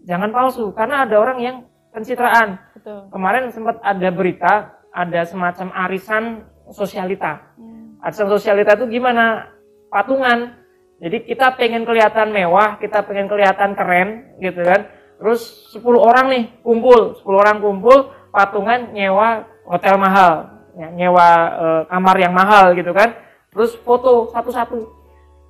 jangan 0.05 0.33
palsu 0.33 0.73
karena 0.77 1.09
ada 1.09 1.17
orang 1.17 1.39
yang 1.41 1.57
pencitraan. 1.93 2.61
Betul. 2.77 3.09
Kemarin 3.09 3.49
sempat 3.49 3.81
ada 3.81 4.09
berita 4.13 4.79
ada 4.93 5.21
semacam 5.25 5.69
arisan 5.87 6.45
sosialita. 6.73 7.55
Hmm. 7.57 8.01
Arisan 8.03 8.29
sosialita 8.31 8.79
itu 8.79 8.87
gimana? 8.89 9.49
Patungan. 9.89 10.59
Jadi 10.99 11.31
kita 11.31 11.55
pengen 11.55 11.87
kelihatan 11.87 12.35
mewah, 12.35 12.77
kita 12.83 13.07
pengen 13.07 13.31
kelihatan 13.31 13.79
keren 13.79 14.35
gitu 14.43 14.67
kan. 14.67 14.91
Terus 15.19 15.71
10 15.75 15.83
orang 15.99 16.27
nih 16.31 16.45
kumpul, 16.63 17.19
10 17.23 17.43
orang 17.43 17.59
kumpul 17.63 18.11
patungan 18.35 18.95
nyewa 18.95 19.47
hotel 19.67 19.95
mahal, 19.99 20.33
ya, 20.75 20.89
nyewa 20.95 21.29
e, 21.55 21.67
kamar 21.91 22.17
yang 22.19 22.35
mahal 22.35 22.75
gitu 22.75 22.91
kan. 22.91 23.15
Terus 23.51 23.79
foto 23.83 24.31
satu-satu. 24.31 24.79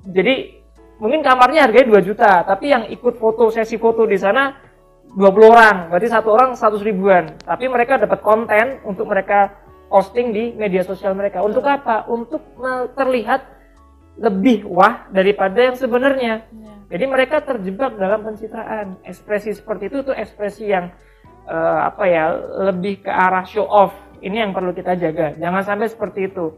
Jadi 0.08 0.56
mungkin 1.00 1.20
kamarnya 1.20 1.68
harganya 1.68 2.00
2 2.00 2.08
juta, 2.12 2.44
tapi 2.44 2.72
yang 2.72 2.84
ikut 2.88 3.16
foto 3.16 3.48
sesi 3.48 3.76
foto 3.80 4.04
di 4.04 4.16
sana 4.20 4.52
20 5.16 5.52
orang, 5.52 5.76
berarti 5.88 6.08
satu 6.12 6.28
orang 6.32 6.52
100 6.52 6.80
ribuan. 6.84 7.24
Tapi 7.40 7.64
mereka 7.72 7.96
dapat 7.96 8.20
konten 8.20 8.84
untuk 8.84 9.08
mereka 9.08 9.67
posting 9.88 10.30
di 10.30 10.52
media 10.54 10.84
sosial 10.84 11.16
mereka. 11.16 11.40
Untuk 11.42 11.64
apa? 11.64 12.06
Untuk 12.06 12.44
terlihat 12.94 13.58
lebih 14.18 14.68
wah 14.68 15.08
daripada 15.10 15.72
yang 15.72 15.76
sebenarnya. 15.76 16.44
Ya. 16.48 16.74
Jadi 16.88 17.04
mereka 17.04 17.44
terjebak 17.44 17.96
dalam 17.96 18.24
pencitraan. 18.24 19.00
Ekspresi 19.04 19.56
seperti 19.56 19.92
itu 19.92 20.04
tuh 20.04 20.14
ekspresi 20.16 20.68
yang 20.68 20.92
uh, 21.48 21.88
apa 21.88 22.04
ya 22.08 22.24
lebih 22.70 23.04
ke 23.04 23.10
arah 23.10 23.44
show 23.48 23.64
off. 23.64 23.92
Ini 24.18 24.48
yang 24.48 24.52
perlu 24.52 24.74
kita 24.74 24.98
jaga. 24.98 25.36
Jangan 25.38 25.62
sampai 25.62 25.88
seperti 25.88 26.28
itu. 26.28 26.52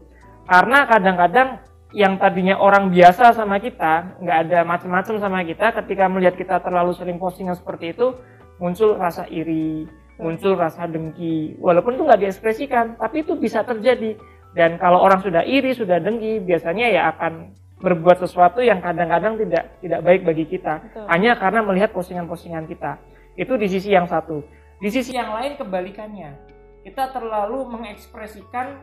Karena 0.49 0.89
kadang-kadang 0.89 1.61
yang 1.91 2.15
tadinya 2.17 2.55
orang 2.57 2.89
biasa 2.89 3.35
sama 3.35 3.59
kita, 3.59 4.17
nggak 4.23 4.37
ada 4.47 4.59
macam-macam 4.63 5.15
sama 5.19 5.43
kita, 5.43 5.75
ketika 5.83 6.07
melihat 6.07 6.39
kita 6.39 6.63
terlalu 6.63 6.95
sering 6.95 7.19
postingan 7.19 7.53
seperti 7.53 7.91
itu, 7.91 8.15
muncul 8.57 8.95
rasa 8.95 9.27
iri, 9.27 9.85
muncul 10.21 10.53
rasa 10.53 10.85
dengki. 10.85 11.57
Walaupun 11.57 11.97
itu 11.97 12.05
nggak 12.05 12.21
diekspresikan, 12.21 12.95
tapi 13.01 13.25
itu 13.25 13.33
bisa 13.35 13.65
terjadi. 13.65 14.15
Dan 14.53 14.77
kalau 14.77 15.01
orang 15.01 15.19
sudah 15.25 15.41
iri, 15.41 15.73
sudah 15.73 15.97
dengki, 15.97 16.39
biasanya 16.45 16.87
ya 16.93 17.01
akan 17.11 17.57
berbuat 17.81 18.21
sesuatu 18.21 18.61
yang 18.61 18.77
kadang-kadang 18.77 19.41
tidak 19.41 19.81
tidak 19.81 19.99
baik 20.05 20.21
bagi 20.21 20.45
kita, 20.45 20.85
Betul. 20.85 21.05
hanya 21.09 21.31
karena 21.41 21.59
melihat 21.65 21.89
postingan-postingan 21.97 22.69
kita. 22.69 23.01
Itu 23.33 23.57
di 23.57 23.65
sisi 23.65 23.89
yang 23.89 24.05
satu. 24.05 24.45
Di 24.77 24.89
sisi 24.93 25.17
yang 25.17 25.33
lain 25.33 25.57
kebalikannya, 25.57 26.37
kita 26.85 27.09
terlalu 27.09 27.65
mengekspresikan 27.73 28.77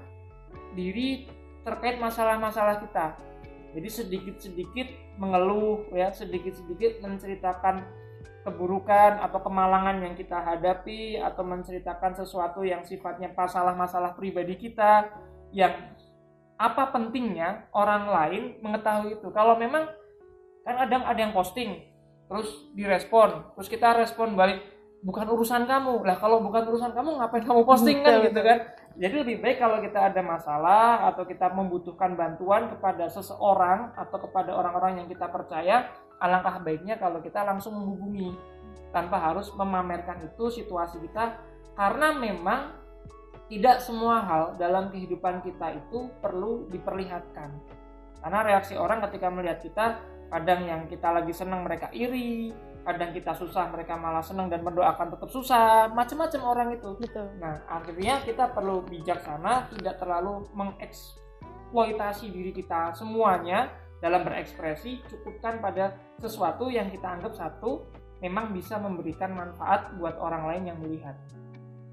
diri 0.74 1.30
terkait 1.62 2.02
masalah-masalah 2.02 2.82
kita. 2.82 3.14
Jadi 3.76 3.88
sedikit-sedikit 3.92 4.88
mengeluh 5.20 5.86
ya, 5.94 6.10
sedikit-sedikit 6.10 7.04
menceritakan 7.04 7.86
keburukan 8.48 9.20
atau 9.20 9.44
kemalangan 9.44 10.00
yang 10.00 10.16
kita 10.16 10.40
hadapi 10.40 11.20
atau 11.20 11.44
menceritakan 11.44 12.16
sesuatu 12.16 12.64
yang 12.64 12.80
sifatnya 12.88 13.28
masalah-masalah 13.36 14.16
pribadi 14.16 14.56
kita 14.56 15.12
yang 15.52 15.92
apa 16.58 16.90
pentingnya 16.90 17.68
orang 17.76 18.08
lain 18.08 18.42
mengetahui 18.64 19.20
itu. 19.20 19.28
Kalau 19.30 19.60
memang 19.60 19.86
kan 20.64 20.74
kadang 20.84 21.04
ada 21.04 21.20
yang 21.20 21.36
posting 21.36 21.84
terus 22.28 22.48
direspon, 22.72 23.54
terus 23.56 23.68
kita 23.70 23.94
respon 23.94 24.34
balik 24.34 24.60
bukan 25.04 25.26
urusan 25.30 25.64
kamu. 25.68 26.02
Lah 26.02 26.16
kalau 26.18 26.42
bukan 26.42 26.66
urusan 26.66 26.92
kamu 26.96 27.20
ngapain 27.20 27.44
kamu 27.46 27.62
posting 27.62 28.02
kan 28.02 28.24
gitu 28.26 28.40
kan? 28.42 28.58
Jadi 28.98 29.14
lebih 29.14 29.36
baik 29.38 29.62
kalau 29.62 29.78
kita 29.78 30.10
ada 30.10 30.20
masalah 30.26 31.06
atau 31.14 31.22
kita 31.22 31.54
membutuhkan 31.54 32.18
bantuan 32.18 32.66
kepada 32.74 33.06
seseorang 33.06 33.94
atau 33.94 34.18
kepada 34.26 34.50
orang-orang 34.58 35.04
yang 35.04 35.06
kita 35.06 35.30
percaya, 35.30 35.86
alangkah 36.18 36.58
baiknya 36.62 36.98
kalau 36.98 37.22
kita 37.22 37.42
langsung 37.46 37.78
menghubungi 37.78 38.34
tanpa 38.90 39.20
harus 39.20 39.50
memamerkan 39.54 40.24
itu 40.24 40.50
situasi 40.50 40.98
kita 41.04 41.38
karena 41.78 42.14
memang 42.16 42.74
tidak 43.48 43.80
semua 43.80 44.20
hal 44.20 44.42
dalam 44.60 44.92
kehidupan 44.92 45.40
kita 45.40 45.72
itu 45.78 46.12
perlu 46.20 46.68
diperlihatkan. 46.68 47.48
Karena 48.20 48.40
reaksi 48.44 48.76
orang 48.76 49.00
ketika 49.08 49.32
melihat 49.32 49.58
kita, 49.62 49.86
kadang 50.28 50.68
yang 50.68 50.84
kita 50.84 51.08
lagi 51.08 51.32
senang 51.32 51.64
mereka 51.64 51.88
iri, 51.96 52.52
kadang 52.88 53.12
kita 53.12 53.36
susah 53.36 53.68
mereka 53.68 54.00
malah 54.00 54.24
senang 54.24 54.48
dan 54.48 54.64
mendoakan 54.64 55.12
tetap 55.12 55.28
susah 55.28 55.92
macam-macam 55.92 56.40
orang 56.48 56.68
itu 56.72 56.96
Betul. 56.96 57.28
nah 57.36 57.60
akhirnya 57.68 58.24
kita 58.24 58.48
perlu 58.56 58.80
bijaksana 58.88 59.68
tidak 59.76 60.00
terlalu 60.00 60.48
mengeksploitasi 60.56 62.32
diri 62.32 62.48
kita 62.56 62.96
semuanya 62.96 63.68
dalam 63.98 64.22
berekspresi 64.22 65.02
cukupkan 65.10 65.58
pada 65.58 65.98
sesuatu 66.22 66.70
yang 66.70 66.90
kita 66.90 67.18
anggap 67.18 67.34
satu 67.34 67.86
memang 68.22 68.54
bisa 68.54 68.78
memberikan 68.78 69.34
manfaat 69.34 69.94
buat 69.98 70.18
orang 70.18 70.46
lain 70.46 70.62
yang 70.74 70.78
melihat 70.78 71.14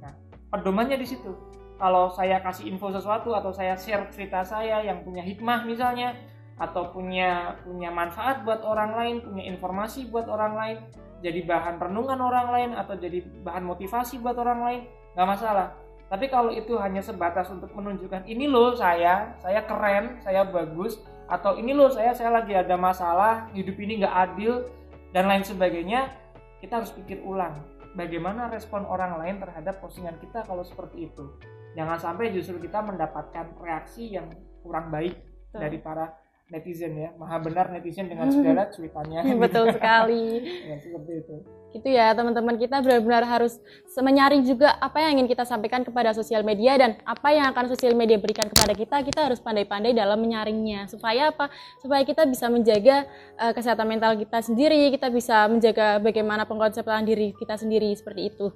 nah 0.01 0.13
pedomannya 0.53 1.01
di 1.01 1.07
situ 1.07 1.33
kalau 1.75 2.07
saya 2.13 2.39
kasih 2.39 2.71
info 2.71 2.87
sesuatu 2.93 3.35
atau 3.35 3.51
saya 3.51 3.75
share 3.75 4.07
cerita 4.13 4.45
saya 4.47 4.79
yang 4.85 5.03
punya 5.03 5.25
hikmah 5.25 5.67
misalnya 5.67 6.15
atau 6.55 6.87
punya 6.87 7.59
punya 7.67 7.91
manfaat 7.91 8.47
buat 8.47 8.63
orang 8.63 8.95
lain, 8.95 9.15
punya 9.19 9.43
informasi 9.51 10.07
buat 10.07 10.23
orang 10.31 10.55
lain, 10.55 10.77
jadi 11.19 11.43
bahan 11.43 11.75
renungan 11.79 12.19
orang 12.23 12.47
lain 12.51 12.69
atau 12.79 12.95
jadi 12.95 13.19
bahan 13.43 13.67
motivasi 13.67 14.23
buat 14.23 14.39
orang 14.39 14.59
lain, 14.63 14.81
nggak 15.15 15.27
masalah. 15.27 15.75
Tapi 16.07 16.31
kalau 16.31 16.53
itu 16.53 16.79
hanya 16.79 17.03
sebatas 17.03 17.51
untuk 17.51 17.75
menunjukkan 17.75 18.23
ini 18.29 18.47
loh 18.47 18.71
saya, 18.77 19.35
saya 19.43 19.67
keren, 19.67 20.21
saya 20.23 20.47
bagus, 20.47 21.01
atau 21.25 21.57
ini 21.57 21.73
loh 21.73 21.89
saya, 21.89 22.13
saya 22.13 22.29
lagi 22.29 22.53
ada 22.53 22.77
masalah, 22.77 23.49
hidup 23.57 23.77
ini 23.81 24.01
nggak 24.03 24.15
adil 24.15 24.69
dan 25.09 25.25
lain 25.25 25.41
sebagainya, 25.41 26.13
kita 26.61 26.81
harus 26.81 26.93
pikir 26.93 27.21
ulang 27.25 27.55
bagaimana 27.95 28.51
respon 28.51 28.83
orang 28.85 29.17
lain 29.17 29.39
terhadap 29.39 29.79
postingan 29.79 30.19
kita 30.19 30.43
kalau 30.43 30.61
seperti 30.61 31.09
itu. 31.09 31.39
Jangan 31.75 31.97
sampai 31.99 32.31
justru 32.31 32.59
kita 32.59 32.83
mendapatkan 32.83 33.55
reaksi 33.59 34.15
yang 34.15 34.31
kurang 34.63 34.91
baik 34.91 35.15
dari 35.51 35.79
para 35.79 36.11
netizen 36.49 36.93
ya. 36.93 37.09
Maha 37.17 37.41
benar 37.41 37.73
netizen 37.73 38.05
dengan 38.05 38.29
segala 38.29 38.69
cuitannya. 38.69 39.21
Betul 39.43 39.73
sekali. 39.73 40.25
Ya, 40.65 40.81
seperti 40.81 41.11
itu. 41.21 41.35
Itu 41.75 41.87
ya 41.91 42.15
teman-teman. 42.15 42.57
Kita 42.57 42.81
benar-benar 42.81 43.27
harus 43.27 43.59
menyaring 43.93 44.45
juga 44.47 44.73
apa 44.81 45.03
yang 45.03 45.19
ingin 45.19 45.27
kita 45.29 45.43
sampaikan 45.45 45.85
kepada 45.85 46.15
sosial 46.15 46.41
media 46.41 46.77
dan 46.79 46.97
apa 47.05 47.29
yang 47.35 47.45
akan 47.53 47.69
sosial 47.69 47.93
media 47.93 48.17
berikan 48.17 48.49
kepada 48.49 48.73
kita. 48.73 49.01
Kita 49.05 49.29
harus 49.29 49.41
pandai-pandai 49.41 49.93
dalam 49.93 50.17
menyaringnya. 50.21 50.89
Supaya 50.89 51.29
apa? 51.29 51.51
Supaya 51.81 52.01
kita 52.01 52.25
bisa 52.25 52.49
menjaga 52.49 53.05
uh, 53.37 53.53
kesehatan 53.53 53.85
mental 53.85 54.17
kita 54.17 54.41
sendiri. 54.41 54.89
Kita 54.93 55.11
bisa 55.13 55.45
menjaga 55.49 56.01
bagaimana 56.01 56.49
pengkonsepan 56.49 57.05
diri 57.05 57.35
kita 57.37 57.59
sendiri 57.59 57.93
seperti 57.93 58.33
itu. 58.33 58.49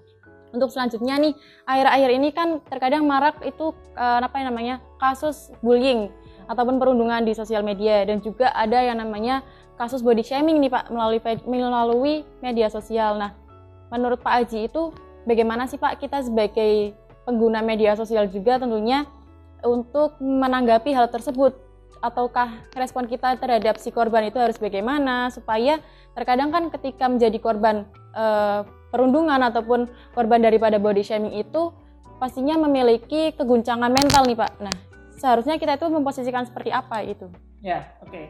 Untuk 0.50 0.74
selanjutnya 0.74 1.22
nih 1.22 1.34
akhir-akhir 1.70 2.10
ini 2.10 2.30
kan 2.34 2.50
terkadang 2.66 3.06
marak 3.06 3.38
itu 3.46 3.70
uh, 3.94 4.18
apa 4.24 4.42
yang 4.42 4.50
namanya? 4.50 4.76
Kasus 4.98 5.54
bullying 5.62 6.10
ataupun 6.50 6.82
perundungan 6.82 7.22
di 7.22 7.38
sosial 7.38 7.62
media 7.62 8.02
dan 8.10 8.26
juga 8.26 8.50
ada 8.58 8.82
yang 8.82 8.98
namanya 8.98 9.46
kasus 9.78 10.02
body 10.02 10.26
shaming 10.26 10.58
nih 10.60 10.74
Pak 10.74 10.90
melalui 10.90 11.22
melalui 11.46 12.16
media 12.42 12.68
sosial. 12.68 13.22
Nah, 13.22 13.38
menurut 13.94 14.20
Pak 14.20 14.44
Aji 14.44 14.66
itu 14.66 14.90
bagaimana 15.30 15.70
sih 15.70 15.78
Pak 15.78 16.02
kita 16.02 16.26
sebagai 16.26 16.98
pengguna 17.24 17.62
media 17.62 17.94
sosial 17.94 18.26
juga 18.28 18.58
tentunya 18.58 19.06
untuk 19.62 20.18
menanggapi 20.18 20.90
hal 20.92 21.14
tersebut 21.14 21.54
ataukah 22.00 22.64
respon 22.74 23.06
kita 23.06 23.36
terhadap 23.38 23.76
si 23.76 23.92
korban 23.92 24.32
itu 24.32 24.40
harus 24.40 24.56
bagaimana 24.56 25.28
supaya 25.30 25.84
terkadang 26.16 26.50
kan 26.50 26.72
ketika 26.72 27.12
menjadi 27.12 27.38
korban 27.38 27.84
uh, 28.16 28.64
perundungan 28.90 29.38
ataupun 29.52 29.86
korban 30.16 30.40
daripada 30.42 30.80
body 30.80 31.04
shaming 31.04 31.36
itu 31.38 31.76
pastinya 32.18 32.56
memiliki 32.56 33.36
keguncangan 33.36 33.92
mental 33.92 34.26
nih 34.28 34.40
Pak. 34.40 34.52
Nah, 34.64 34.76
seharusnya 35.20 35.60
kita 35.60 35.76
itu 35.76 35.88
memposisikan 35.92 36.48
seperti 36.48 36.72
apa 36.72 37.04
itu? 37.04 37.28
Ya, 37.60 37.92
oke. 38.00 38.10
Okay. 38.10 38.26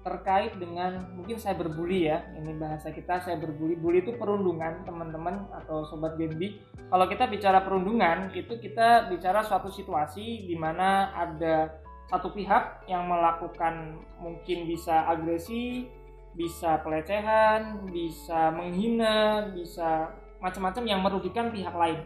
Terkait 0.00 0.56
dengan 0.56 1.12
mungkin 1.12 1.36
saya 1.36 1.56
berbuli 1.60 2.08
ya, 2.08 2.24
ini 2.36 2.56
bahasa 2.56 2.88
kita 2.88 3.20
saya 3.20 3.36
berbuli. 3.36 3.76
Bully 3.76 4.00
itu 4.00 4.16
perundungan 4.16 4.84
teman-teman 4.84 5.44
atau 5.52 5.84
sobat 5.84 6.16
Gembi. 6.16 6.56
Kalau 6.88 7.04
kita 7.04 7.28
bicara 7.28 7.60
perundungan, 7.60 8.32
itu 8.32 8.56
kita 8.56 9.12
bicara 9.12 9.44
suatu 9.44 9.68
situasi 9.68 10.48
di 10.48 10.56
mana 10.56 11.12
ada 11.12 11.68
satu 12.08 12.32
pihak 12.32 12.88
yang 12.88 13.12
melakukan 13.12 14.00
mungkin 14.18 14.64
bisa 14.64 15.04
agresi, 15.04 15.84
bisa 16.32 16.80
pelecehan, 16.80 17.84
bisa 17.92 18.50
menghina, 18.56 19.46
bisa 19.52 20.10
macam-macam 20.40 20.84
yang 20.88 21.00
merugikan 21.04 21.52
pihak 21.52 21.76
lain. 21.76 22.00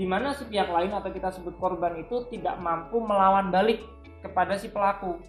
Di 0.00 0.08
mana 0.08 0.32
si 0.32 0.48
pihak 0.48 0.72
lain 0.72 0.96
atau 0.96 1.12
kita 1.12 1.28
sebut 1.28 1.60
korban 1.60 2.00
itu 2.00 2.24
tidak 2.32 2.56
mampu 2.56 3.04
melawan 3.04 3.52
balik 3.52 3.84
kepada 4.24 4.56
si 4.56 4.72
pelaku. 4.72 5.20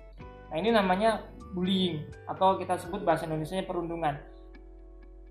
Nah 0.47 0.55
ini 0.55 0.71
namanya 0.71 1.27
bullying 1.51 2.07
atau 2.23 2.55
kita 2.55 2.79
sebut 2.79 3.03
bahasa 3.03 3.27
Indonesia 3.27 3.59
perundungan. 3.67 4.15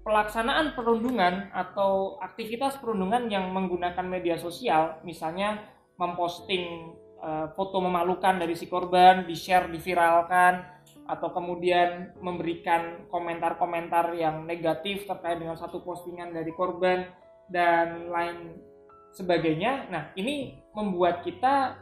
Pelaksanaan 0.05 0.77
perundungan 0.77 1.49
atau 1.57 2.21
aktivitas 2.21 2.77
perundungan 2.85 3.33
yang 3.33 3.49
menggunakan 3.49 4.05
media 4.05 4.37
sosial, 4.37 5.01
misalnya 5.09 5.65
memposting 5.97 6.93
uh, 7.25 7.49
foto 7.57 7.81
memalukan 7.81 8.37
dari 8.37 8.53
si 8.53 8.69
korban, 8.69 9.25
di-share, 9.25 9.73
diviralkan, 9.73 10.69
atau 11.09 11.33
kemudian 11.33 12.13
memberikan 12.21 13.09
komentar-komentar 13.09 14.13
yang 14.21 14.45
negatif 14.45 15.09
terkait 15.09 15.41
dengan 15.41 15.57
satu 15.57 15.81
postingan 15.81 16.33
dari 16.37 16.53
korban 16.53 17.09
dan 17.49 18.13
lain 18.13 18.69
sebagainya. 19.15 19.91
Nah, 19.91 20.03
ini 20.15 20.59
membuat 20.75 21.23
kita 21.27 21.77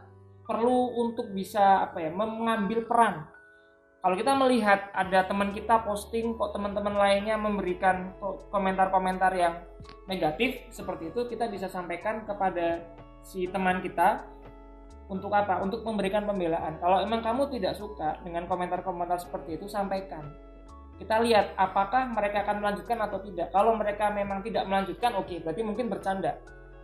perlu 0.48 0.96
untuk 0.96 1.28
bisa 1.36 1.84
apa 1.84 2.00
ya, 2.00 2.10
mengambil 2.12 2.88
peran. 2.88 3.28
Kalau 3.98 4.14
kita 4.14 4.32
melihat 4.38 4.88
ada 4.94 5.26
teman 5.26 5.50
kita 5.50 5.82
posting 5.82 6.38
kok 6.38 6.54
teman-teman 6.54 6.94
lainnya 6.94 7.34
memberikan 7.34 8.14
komentar-komentar 8.48 9.34
yang 9.34 9.60
negatif 10.06 10.64
seperti 10.70 11.10
itu, 11.10 11.26
kita 11.28 11.50
bisa 11.50 11.66
sampaikan 11.66 12.22
kepada 12.24 12.80
si 13.20 13.50
teman 13.50 13.82
kita 13.82 14.24
untuk 15.10 15.34
apa? 15.34 15.60
Untuk 15.60 15.82
memberikan 15.82 16.24
pembelaan. 16.24 16.78
Kalau 16.78 17.02
emang 17.02 17.20
kamu 17.20 17.52
tidak 17.52 17.74
suka 17.74 18.20
dengan 18.22 18.46
komentar-komentar 18.46 19.18
seperti 19.18 19.58
itu, 19.58 19.66
sampaikan. 19.66 20.30
Kita 20.96 21.18
lihat 21.22 21.58
apakah 21.58 22.10
mereka 22.10 22.46
akan 22.46 22.62
melanjutkan 22.62 22.98
atau 23.02 23.18
tidak. 23.22 23.50
Kalau 23.50 23.74
mereka 23.74 24.10
memang 24.14 24.40
tidak 24.46 24.66
melanjutkan, 24.66 25.14
oke, 25.18 25.26
okay, 25.26 25.38
berarti 25.42 25.62
mungkin 25.66 25.90
bercanda. 25.90 26.38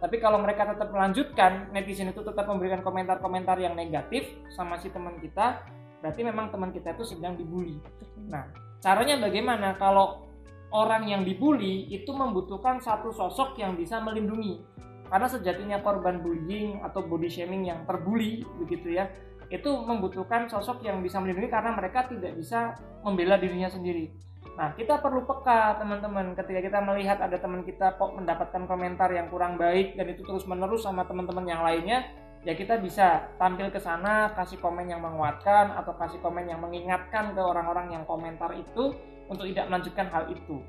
Tapi 0.04 0.20
kalau 0.20 0.36
mereka 0.36 0.68
tetap 0.68 0.92
melanjutkan, 0.92 1.72
netizen 1.72 2.12
itu 2.12 2.20
tetap 2.20 2.44
memberikan 2.44 2.84
komentar-komentar 2.84 3.56
yang 3.56 3.72
negatif 3.72 4.28
sama 4.52 4.76
si 4.76 4.92
teman 4.92 5.16
kita, 5.16 5.64
berarti 6.04 6.20
memang 6.20 6.52
teman 6.52 6.76
kita 6.76 6.92
itu 6.92 7.16
sedang 7.16 7.40
dibully. 7.40 7.80
Nah, 8.28 8.52
caranya 8.84 9.16
bagaimana? 9.16 9.80
Kalau 9.80 10.28
orang 10.76 11.08
yang 11.08 11.24
dibully 11.24 11.88
itu 11.88 12.12
membutuhkan 12.12 12.84
satu 12.84 13.16
sosok 13.16 13.56
yang 13.56 13.80
bisa 13.80 13.96
melindungi 14.04 14.60
karena 15.08 15.24
sejatinya 15.30 15.78
korban 15.80 16.20
bullying 16.20 16.84
atau 16.84 17.00
body 17.06 17.30
shaming 17.30 17.64
yang 17.64 17.86
terbully 17.86 18.42
begitu 18.58 18.98
ya 18.98 19.06
itu 19.46 19.70
membutuhkan 19.70 20.50
sosok 20.50 20.82
yang 20.82 20.98
bisa 20.98 21.22
melindungi 21.22 21.48
karena 21.52 21.70
mereka 21.76 22.10
tidak 22.10 22.34
bisa 22.34 22.74
membela 23.06 23.38
dirinya 23.38 23.70
sendiri. 23.70 24.10
Nah, 24.54 24.70
kita 24.78 25.02
perlu 25.02 25.26
peka 25.26 25.82
teman-teman 25.82 26.30
ketika 26.38 26.60
kita 26.62 26.78
melihat 26.78 27.18
ada 27.18 27.34
teman 27.42 27.66
kita 27.66 27.98
kok 27.98 28.14
mendapatkan 28.14 28.70
komentar 28.70 29.10
yang 29.10 29.26
kurang 29.26 29.58
baik 29.58 29.98
dan 29.98 30.06
itu 30.06 30.22
terus 30.22 30.46
menerus 30.46 30.86
sama 30.86 31.02
teman-teman 31.02 31.42
yang 31.42 31.66
lainnya, 31.66 32.06
ya 32.46 32.54
kita 32.54 32.78
bisa 32.78 33.34
tampil 33.34 33.74
ke 33.74 33.82
sana, 33.82 34.30
kasih 34.38 34.62
komen 34.62 34.86
yang 34.86 35.02
menguatkan 35.02 35.74
atau 35.74 35.98
kasih 35.98 36.22
komen 36.22 36.46
yang 36.46 36.62
mengingatkan 36.62 37.34
ke 37.34 37.42
orang-orang 37.42 37.98
yang 37.98 38.06
komentar 38.06 38.54
itu 38.54 38.94
untuk 39.26 39.42
tidak 39.50 39.66
melanjutkan 39.66 40.06
hal 40.06 40.30
itu. 40.30 40.62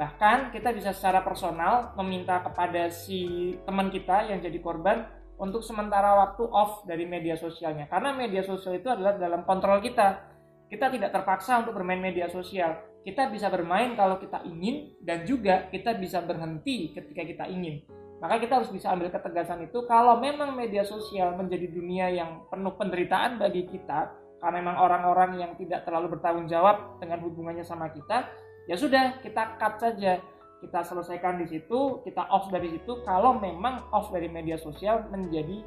Bahkan 0.00 0.56
kita 0.56 0.72
bisa 0.72 0.96
secara 0.96 1.20
personal 1.20 1.92
meminta 2.00 2.40
kepada 2.40 2.88
si 2.88 3.52
teman 3.68 3.92
kita 3.92 4.32
yang 4.32 4.40
jadi 4.40 4.56
korban 4.64 5.12
untuk 5.36 5.60
sementara 5.60 6.16
waktu 6.24 6.44
off 6.48 6.88
dari 6.88 7.04
media 7.04 7.36
sosialnya. 7.36 7.84
Karena 7.84 8.16
media 8.16 8.40
sosial 8.40 8.80
itu 8.80 8.88
adalah 8.88 9.20
dalam 9.20 9.44
kontrol 9.44 9.84
kita. 9.84 10.24
Kita 10.72 10.88
tidak 10.88 11.12
terpaksa 11.12 11.60
untuk 11.60 11.76
bermain 11.76 12.00
media 12.00 12.28
sosial. 12.32 12.95
Kita 13.06 13.30
bisa 13.30 13.46
bermain 13.46 13.94
kalau 13.94 14.18
kita 14.18 14.42
ingin 14.42 14.98
dan 14.98 15.22
juga 15.22 15.70
kita 15.70 15.94
bisa 15.94 16.18
berhenti 16.26 16.90
ketika 16.90 17.22
kita 17.22 17.44
ingin. 17.46 17.86
Maka 18.18 18.42
kita 18.42 18.58
harus 18.58 18.72
bisa 18.74 18.90
ambil 18.90 19.14
ketegasan 19.14 19.62
itu 19.62 19.86
kalau 19.86 20.18
memang 20.18 20.58
media 20.58 20.82
sosial 20.82 21.38
menjadi 21.38 21.70
dunia 21.70 22.10
yang 22.10 22.50
penuh 22.50 22.74
penderitaan 22.74 23.38
bagi 23.38 23.70
kita 23.70 24.10
karena 24.42 24.58
memang 24.58 24.76
orang-orang 24.82 25.38
yang 25.38 25.52
tidak 25.54 25.86
terlalu 25.86 26.18
bertanggung 26.18 26.50
jawab 26.50 26.98
dengan 26.98 27.22
hubungannya 27.22 27.62
sama 27.62 27.88
kita, 27.94 28.26
ya 28.66 28.74
sudah 28.74 29.22
kita 29.22 29.54
cut 29.56 29.78
saja 29.78 30.18
kita 30.60 30.80
selesaikan 30.82 31.36
di 31.38 31.46
situ 31.46 32.00
kita 32.02 32.26
off 32.32 32.48
dari 32.48 32.72
situ 32.72 33.04
kalau 33.04 33.36
memang 33.36 33.86
off 33.92 34.08
dari 34.08 34.26
media 34.26 34.56
sosial 34.56 35.04
menjadi 35.12 35.60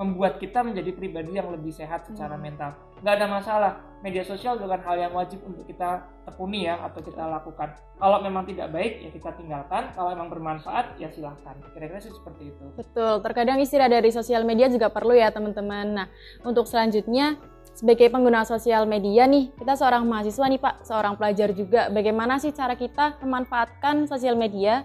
membuat 0.00 0.40
kita 0.40 0.64
menjadi 0.64 0.90
pribadi 0.96 1.36
yang 1.36 1.52
lebih 1.52 1.72
sehat 1.72 2.08
secara 2.08 2.34
hmm. 2.36 2.42
mental. 2.42 2.70
Nggak 3.04 3.14
ada 3.18 3.26
masalah. 3.28 3.72
Media 4.02 4.26
sosial 4.26 4.58
bukan 4.58 4.82
hal 4.82 4.96
yang 4.98 5.14
wajib 5.14 5.38
untuk 5.46 5.62
kita 5.62 6.02
tekuni 6.26 6.66
ya 6.66 6.80
atau 6.82 6.98
kita 6.98 7.22
lakukan. 7.22 7.70
Kalau 8.02 8.18
memang 8.18 8.42
tidak 8.48 8.74
baik 8.74 8.98
ya 8.98 9.10
kita 9.14 9.30
tinggalkan. 9.38 9.94
Kalau 9.94 10.10
memang 10.10 10.26
bermanfaat 10.26 10.98
ya 10.98 11.06
silahkan. 11.12 11.54
Kira-kira 11.70 12.02
sih 12.02 12.10
seperti 12.10 12.50
itu. 12.50 12.64
Betul. 12.74 13.22
Terkadang 13.22 13.62
istirahat 13.62 13.94
dari 13.94 14.10
sosial 14.10 14.42
media 14.42 14.66
juga 14.66 14.90
perlu 14.90 15.14
ya 15.14 15.30
teman-teman. 15.30 15.86
Nah 16.02 16.06
untuk 16.42 16.66
selanjutnya 16.66 17.38
sebagai 17.72 18.12
pengguna 18.12 18.44
sosial 18.44 18.84
media 18.84 19.24
nih, 19.24 19.48
kita 19.56 19.80
seorang 19.80 20.04
mahasiswa 20.04 20.44
nih 20.44 20.60
Pak, 20.60 20.74
seorang 20.84 21.14
pelajar 21.16 21.56
juga, 21.56 21.88
bagaimana 21.88 22.36
sih 22.36 22.52
cara 22.52 22.76
kita 22.76 23.16
memanfaatkan 23.24 24.04
sosial 24.04 24.36
media 24.36 24.84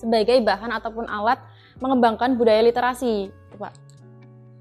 sebagai 0.00 0.40
bahan 0.40 0.72
ataupun 0.72 1.04
alat 1.04 1.36
mengembangkan 1.84 2.32
budaya 2.40 2.64
literasi, 2.64 3.28
Pak? 3.60 3.83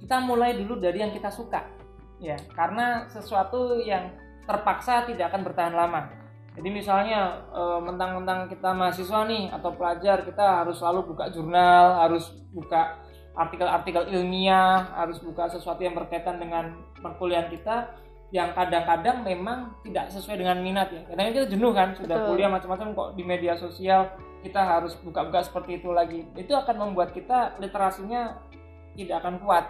Kita 0.03 0.19
mulai 0.19 0.59
dulu 0.59 0.83
dari 0.83 0.99
yang 0.99 1.15
kita 1.15 1.31
suka, 1.31 1.63
ya, 2.19 2.35
karena 2.51 3.07
sesuatu 3.07 3.79
yang 3.79 4.11
terpaksa 4.43 5.07
tidak 5.07 5.31
akan 5.31 5.47
bertahan 5.47 5.71
lama. 5.71 6.11
Jadi 6.53 6.69
misalnya 6.69 7.39
eh, 7.49 7.79
mentang-mentang 7.79 8.51
kita 8.51 8.75
mahasiswa 8.75 9.25
nih 9.25 9.49
atau 9.55 9.71
pelajar, 9.73 10.27
kita 10.27 10.61
harus 10.61 10.77
selalu 10.83 11.15
buka 11.15 11.31
jurnal, 11.31 12.03
harus 12.03 12.35
buka 12.51 12.99
artikel-artikel 13.33 14.13
ilmiah, 14.13 14.93
harus 14.93 15.17
buka 15.23 15.49
sesuatu 15.49 15.81
yang 15.81 15.97
berkaitan 15.97 16.37
dengan 16.37 16.77
perkuliahan 17.01 17.49
kita 17.49 17.89
yang 18.33 18.53
kadang-kadang 18.53 19.21
memang 19.21 19.77
tidak 19.85 20.09
sesuai 20.09 20.41
dengan 20.41 20.57
minat 20.61 20.89
ya. 20.89 21.01
Kadang 21.05 21.33
kita 21.33 21.47
jenuh 21.53 21.71
kan, 21.73 21.93
sudah 21.97 22.17
Betul. 22.17 22.29
kuliah 22.33 22.49
macam-macam 22.49 22.87
kok 22.93 23.09
di 23.17 23.23
media 23.25 23.53
sosial 23.57 24.09
kita 24.43 24.59
harus 24.59 24.93
buka-buka 24.99 25.39
seperti 25.45 25.79
itu 25.79 25.89
lagi. 25.95 26.27
Itu 26.35 26.53
akan 26.53 26.75
membuat 26.91 27.15
kita 27.15 27.57
literasinya 27.57 28.41
tidak 28.93 29.23
akan 29.23 29.41
kuat. 29.41 29.65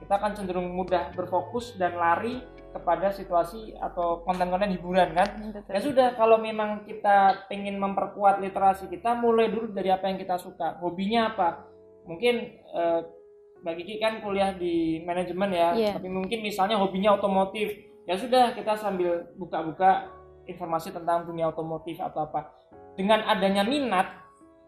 Kita 0.00 0.20
akan 0.20 0.32
cenderung 0.36 0.68
mudah 0.72 1.14
berfokus 1.16 1.76
dan 1.80 1.96
lari 1.96 2.42
kepada 2.74 3.14
situasi 3.14 3.72
atau 3.78 4.26
konten-konten 4.26 4.74
hiburan 4.74 5.14
kan. 5.14 5.28
Betul. 5.54 5.70
Ya 5.70 5.80
sudah 5.80 6.08
kalau 6.18 6.42
memang 6.42 6.82
kita 6.84 7.46
ingin 7.54 7.78
memperkuat 7.78 8.42
literasi 8.42 8.90
kita 8.90 9.14
mulai 9.14 9.48
dulu 9.48 9.70
dari 9.70 9.94
apa 9.94 10.10
yang 10.10 10.18
kita 10.18 10.36
suka. 10.36 10.76
Hobinya 10.82 11.32
apa? 11.32 11.74
mungkin 12.04 12.60
uh, 12.72 13.00
Mbak 13.64 13.74
Kiki 13.80 13.94
kan 13.96 14.20
kuliah 14.20 14.52
di 14.52 15.00
manajemen 15.08 15.48
ya, 15.48 15.72
yeah. 15.72 15.94
tapi 15.96 16.12
mungkin 16.12 16.44
misalnya 16.44 16.76
hobinya 16.76 17.16
otomotif, 17.16 17.72
ya 18.04 18.12
sudah 18.12 18.52
kita 18.52 18.76
sambil 18.76 19.24
buka-buka 19.40 20.12
informasi 20.44 20.92
tentang 20.92 21.24
dunia 21.24 21.48
otomotif 21.48 21.96
atau 21.96 22.28
apa. 22.28 22.52
Dengan 22.92 23.24
adanya 23.24 23.64
minat 23.64 24.20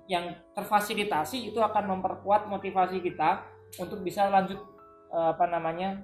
yang 0.09 0.33
terfasilitasi 0.57 1.53
itu 1.53 1.61
akan 1.61 1.99
memperkuat 1.99 2.49
motivasi 2.49 3.05
kita 3.05 3.45
untuk 3.77 4.01
bisa 4.01 4.33
lanjut 4.33 4.57
apa 5.13 5.45
namanya 5.47 6.03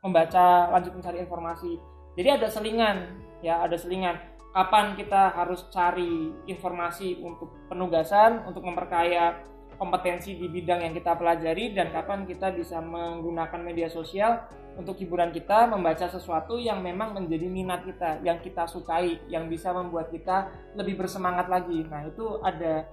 membaca, 0.00 0.72
lanjut 0.72 0.96
mencari 0.96 1.20
informasi. 1.20 1.76
Jadi 2.16 2.28
ada 2.40 2.48
selingan, 2.48 2.96
ya 3.44 3.60
ada 3.64 3.76
selingan. 3.76 4.16
Kapan 4.50 4.98
kita 4.98 5.30
harus 5.36 5.70
cari 5.70 6.34
informasi 6.50 7.22
untuk 7.22 7.54
penugasan, 7.70 8.42
untuk 8.50 8.66
memperkaya 8.66 9.38
kompetensi 9.80 10.36
di 10.36 10.44
bidang 10.52 10.84
yang 10.84 10.92
kita 10.92 11.16
pelajari 11.16 11.72
dan 11.72 11.88
kapan 11.88 12.28
kita 12.28 12.52
bisa 12.52 12.84
menggunakan 12.84 13.64
media 13.64 13.88
sosial 13.88 14.44
untuk 14.76 15.00
hiburan 15.00 15.32
kita 15.32 15.72
membaca 15.72 16.04
sesuatu 16.04 16.60
yang 16.60 16.84
memang 16.84 17.16
menjadi 17.16 17.48
minat 17.48 17.88
kita 17.88 18.20
yang 18.20 18.44
kita 18.44 18.68
sukai 18.68 19.24
yang 19.32 19.48
bisa 19.48 19.72
membuat 19.72 20.12
kita 20.12 20.52
lebih 20.76 21.00
bersemangat 21.00 21.48
lagi 21.48 21.80
nah 21.88 22.04
itu 22.04 22.38
ada 22.44 22.84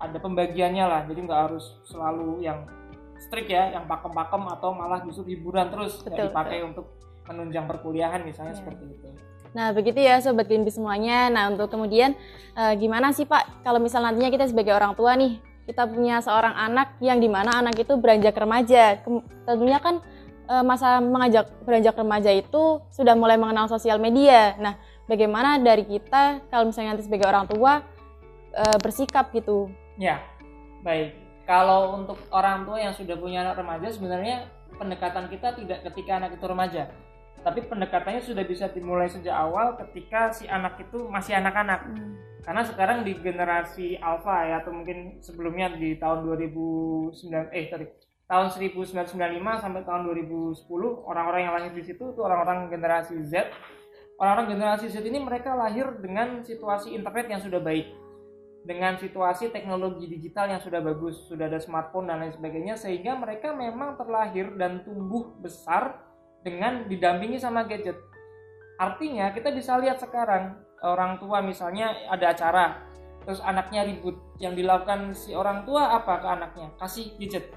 ada 0.00 0.16
pembagiannya 0.16 0.84
lah 0.88 1.04
jadi 1.04 1.20
nggak 1.28 1.42
harus 1.52 1.76
selalu 1.84 2.40
yang 2.40 2.64
strict 3.20 3.52
ya 3.52 3.76
yang 3.76 3.84
pakem-pakem 3.84 4.42
atau 4.48 4.72
malah 4.72 5.04
justru 5.04 5.36
hiburan 5.36 5.68
terus 5.68 6.00
betul, 6.00 6.16
yang 6.16 6.28
dipakai 6.32 6.58
betul. 6.64 6.68
untuk 6.72 6.86
menunjang 7.28 7.66
perkuliahan 7.68 8.20
misalnya 8.26 8.56
ya. 8.56 8.60
seperti 8.60 8.84
itu 8.90 9.08
Nah, 9.50 9.74
begitu 9.74 9.98
ya 9.98 10.22
Sobat 10.22 10.46
Greenpeace 10.46 10.78
semuanya. 10.78 11.26
Nah, 11.26 11.50
untuk 11.50 11.74
kemudian 11.74 12.14
uh, 12.54 12.70
gimana 12.78 13.10
sih 13.10 13.26
Pak 13.26 13.66
kalau 13.66 13.82
misal 13.82 14.06
nantinya 14.06 14.30
kita 14.30 14.46
sebagai 14.46 14.70
orang 14.70 14.94
tua 14.94 15.18
nih 15.18 15.42
kita 15.70 15.86
punya 15.86 16.18
seorang 16.18 16.50
anak 16.58 16.98
yang 16.98 17.22
di 17.22 17.30
mana 17.30 17.62
anak 17.62 17.78
itu 17.78 17.94
beranjak 17.94 18.34
remaja. 18.34 18.98
Tentunya 19.46 19.78
kan 19.78 20.02
eh, 20.50 20.64
masa 20.66 20.98
mengajak 20.98 21.46
beranjak 21.62 21.94
remaja 21.94 22.34
itu 22.34 22.82
sudah 22.90 23.14
mulai 23.14 23.38
mengenal 23.38 23.70
sosial 23.70 24.02
media. 24.02 24.58
Nah, 24.58 24.74
bagaimana 25.06 25.62
dari 25.62 25.86
kita 25.86 26.42
kalau 26.50 26.66
misalnya 26.66 26.98
nanti 26.98 27.06
sebagai 27.06 27.30
orang 27.30 27.46
tua 27.46 27.86
eh, 28.50 28.78
bersikap 28.82 29.30
gitu? 29.30 29.70
Ya, 29.94 30.18
baik. 30.82 31.29
Kalau 31.50 31.98
untuk 31.98 32.14
orang 32.30 32.62
tua 32.62 32.78
yang 32.78 32.94
sudah 32.94 33.18
punya 33.18 33.42
anak 33.42 33.58
remaja, 33.58 33.90
sebenarnya 33.90 34.46
pendekatan 34.78 35.26
kita 35.26 35.58
tidak 35.58 35.82
ketika 35.82 36.22
anak 36.22 36.38
itu 36.38 36.46
remaja, 36.46 36.86
tapi 37.42 37.66
pendekatannya 37.66 38.22
sudah 38.22 38.46
bisa 38.46 38.70
dimulai 38.70 39.10
sejak 39.10 39.34
awal 39.34 39.74
ketika 39.82 40.30
si 40.30 40.46
anak 40.46 40.78
itu 40.78 41.10
masih 41.10 41.34
anak-anak. 41.42 41.90
Karena 42.46 42.62
sekarang 42.62 43.02
di 43.02 43.18
generasi 43.18 43.98
alpha 43.98 44.46
ya 44.46 44.62
atau 44.62 44.70
mungkin 44.70 45.18
sebelumnya 45.18 45.74
di 45.74 45.98
tahun 45.98 46.22
2009 46.22 47.18
eh 47.50 47.66
sorry 47.66 47.86
tahun 48.30 48.46
1995 48.70 49.10
sampai 49.58 49.82
tahun 49.82 50.06
2010 50.06 50.70
orang-orang 51.02 51.50
yang 51.50 51.52
lahir 51.58 51.74
di 51.74 51.82
situ 51.82 52.14
itu 52.14 52.20
orang-orang 52.22 52.70
generasi 52.70 53.18
Z. 53.26 53.50
Orang-orang 54.22 54.54
generasi 54.54 54.86
Z 54.86 55.02
ini 55.02 55.18
mereka 55.18 55.58
lahir 55.58 55.98
dengan 55.98 56.46
situasi 56.46 56.94
internet 56.94 57.26
yang 57.26 57.42
sudah 57.42 57.58
baik 57.58 57.99
dengan 58.60 59.00
situasi 59.00 59.48
teknologi 59.48 60.04
digital 60.04 60.52
yang 60.52 60.60
sudah 60.60 60.84
bagus, 60.84 61.24
sudah 61.26 61.48
ada 61.48 61.56
smartphone 61.56 62.12
dan 62.12 62.20
lain 62.20 62.34
sebagainya, 62.36 62.76
sehingga 62.76 63.16
mereka 63.16 63.56
memang 63.56 63.96
terlahir 63.96 64.52
dan 64.60 64.84
tumbuh 64.84 65.32
besar 65.40 66.04
dengan 66.44 66.84
didampingi 66.84 67.40
sama 67.40 67.64
gadget. 67.64 67.96
Artinya 68.76 69.32
kita 69.32 69.52
bisa 69.52 69.76
lihat 69.80 70.00
sekarang 70.00 70.60
orang 70.80 71.20
tua 71.20 71.40
misalnya 71.44 71.92
ada 72.08 72.32
acara, 72.32 72.84
terus 73.24 73.40
anaknya 73.44 73.84
ribut, 73.84 74.16
yang 74.40 74.56
dilakukan 74.56 75.12
si 75.12 75.32
orang 75.32 75.64
tua 75.64 75.96
apa 75.96 76.20
ke 76.20 76.28
anaknya? 76.28 76.68
Kasih 76.76 77.16
gadget 77.16 77.52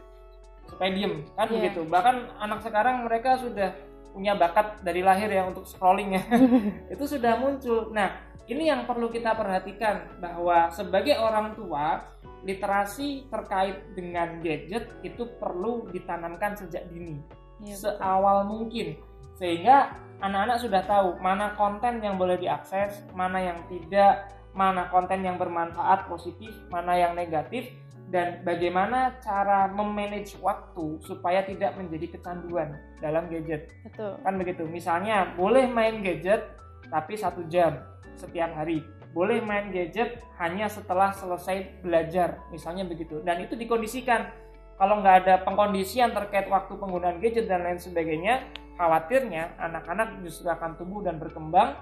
supaya 0.68 0.89
diem, 0.96 1.28
kan 1.36 1.48
Iya. 1.52 1.56
begitu. 1.60 1.82
Bahkan 1.88 2.16
anak 2.39 2.60
sekarang 2.63 3.04
mereka 3.04 3.36
sudah 3.39 3.76
punya 4.13 4.38
bakat 4.38 4.80
dari 4.86 5.02
lahir 5.02 5.28
ya 5.28 5.49
untuk 5.49 5.65
scrolling 5.65 6.15
ya, 6.15 6.23
itu 6.93 7.04
sudah 7.10 7.41
muncul. 7.41 7.89
Nah 7.89 8.21
ini 8.45 8.69
yang 8.69 8.86
perlu 8.86 9.10
kita 9.10 9.34
perhatikan 9.34 10.21
bahwa 10.21 10.69
sebagai 10.69 11.17
orang 11.17 11.58
tua 11.58 12.13
literasi 12.43 13.28
terkait 13.32 13.82
dengan 13.97 14.39
gadget 14.43 14.93
itu 15.02 15.26
perlu 15.41 15.89
ditanamkan 15.89 16.54
sejak 16.60 16.86
dini. 16.91 17.17
Iya, 17.63 17.76
seawal 17.80 18.45
mungkin. 18.52 18.99
Sehingga 19.39 19.95
anak-anak 20.23 20.58
sudah 20.63 20.82
tahu 20.88 21.10
mana 21.19 21.52
konten 21.60 21.99
yang 21.99 22.15
boleh 22.15 22.39
diakses 22.39 23.04
mana 23.12 23.43
yang 23.43 23.60
tidak 23.67 24.32
mana 24.56 24.88
konten 24.88 25.19
yang 25.19 25.36
bermanfaat 25.36 26.08
positif 26.08 26.56
mana 26.71 26.95
yang 26.95 27.12
negatif 27.12 27.67
dan 28.12 28.44
bagaimana 28.44 29.16
cara 29.24 29.72
memanage 29.72 30.36
waktu 30.44 31.00
supaya 31.02 31.46
tidak 31.46 31.74
menjadi 31.80 32.20
kecanduan 32.20 32.76
dalam 33.00 33.30
gadget. 33.32 33.72
Betul. 33.86 34.20
kan 34.22 34.34
begitu 34.36 34.63
misalnya 34.68 35.32
boleh 35.34 35.66
main 35.70 36.04
gadget 36.04 36.44
tapi 36.92 37.16
satu 37.16 37.48
jam 37.48 37.80
setiap 38.20 38.54
hari. 38.54 38.84
Boleh 39.13 39.46
main 39.46 39.70
gadget 39.70 40.26
hanya 40.42 40.66
setelah 40.66 41.13
selesai 41.13 41.82
belajar 41.86 42.42
misalnya 42.50 42.86
begitu. 42.86 43.22
Dan 43.22 43.46
itu 43.46 43.54
dikondisikan. 43.54 44.30
Kalau 44.74 45.00
nggak 45.06 45.16
ada 45.26 45.36
pengkondisian 45.46 46.18
terkait 46.18 46.50
waktu 46.50 46.74
penggunaan 46.74 47.22
gadget 47.22 47.46
dan 47.46 47.62
lain 47.62 47.78
sebagainya 47.78 48.42
khawatirnya 48.74 49.54
anak-anak 49.62 50.18
justru 50.26 50.50
akan 50.50 50.74
tumbuh 50.82 51.06
dan 51.06 51.22
berkembang 51.22 51.78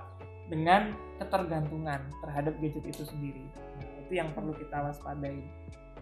dengan 0.52 0.92
ketergantungan 1.16 2.04
terhadap 2.20 2.54
gadget 2.60 2.84
itu 2.84 3.04
sendiri. 3.08 3.48
Nah, 3.80 3.88
itu 4.04 4.14
yang 4.20 4.36
perlu 4.36 4.52
kita 4.52 4.84
waspadai 4.84 5.40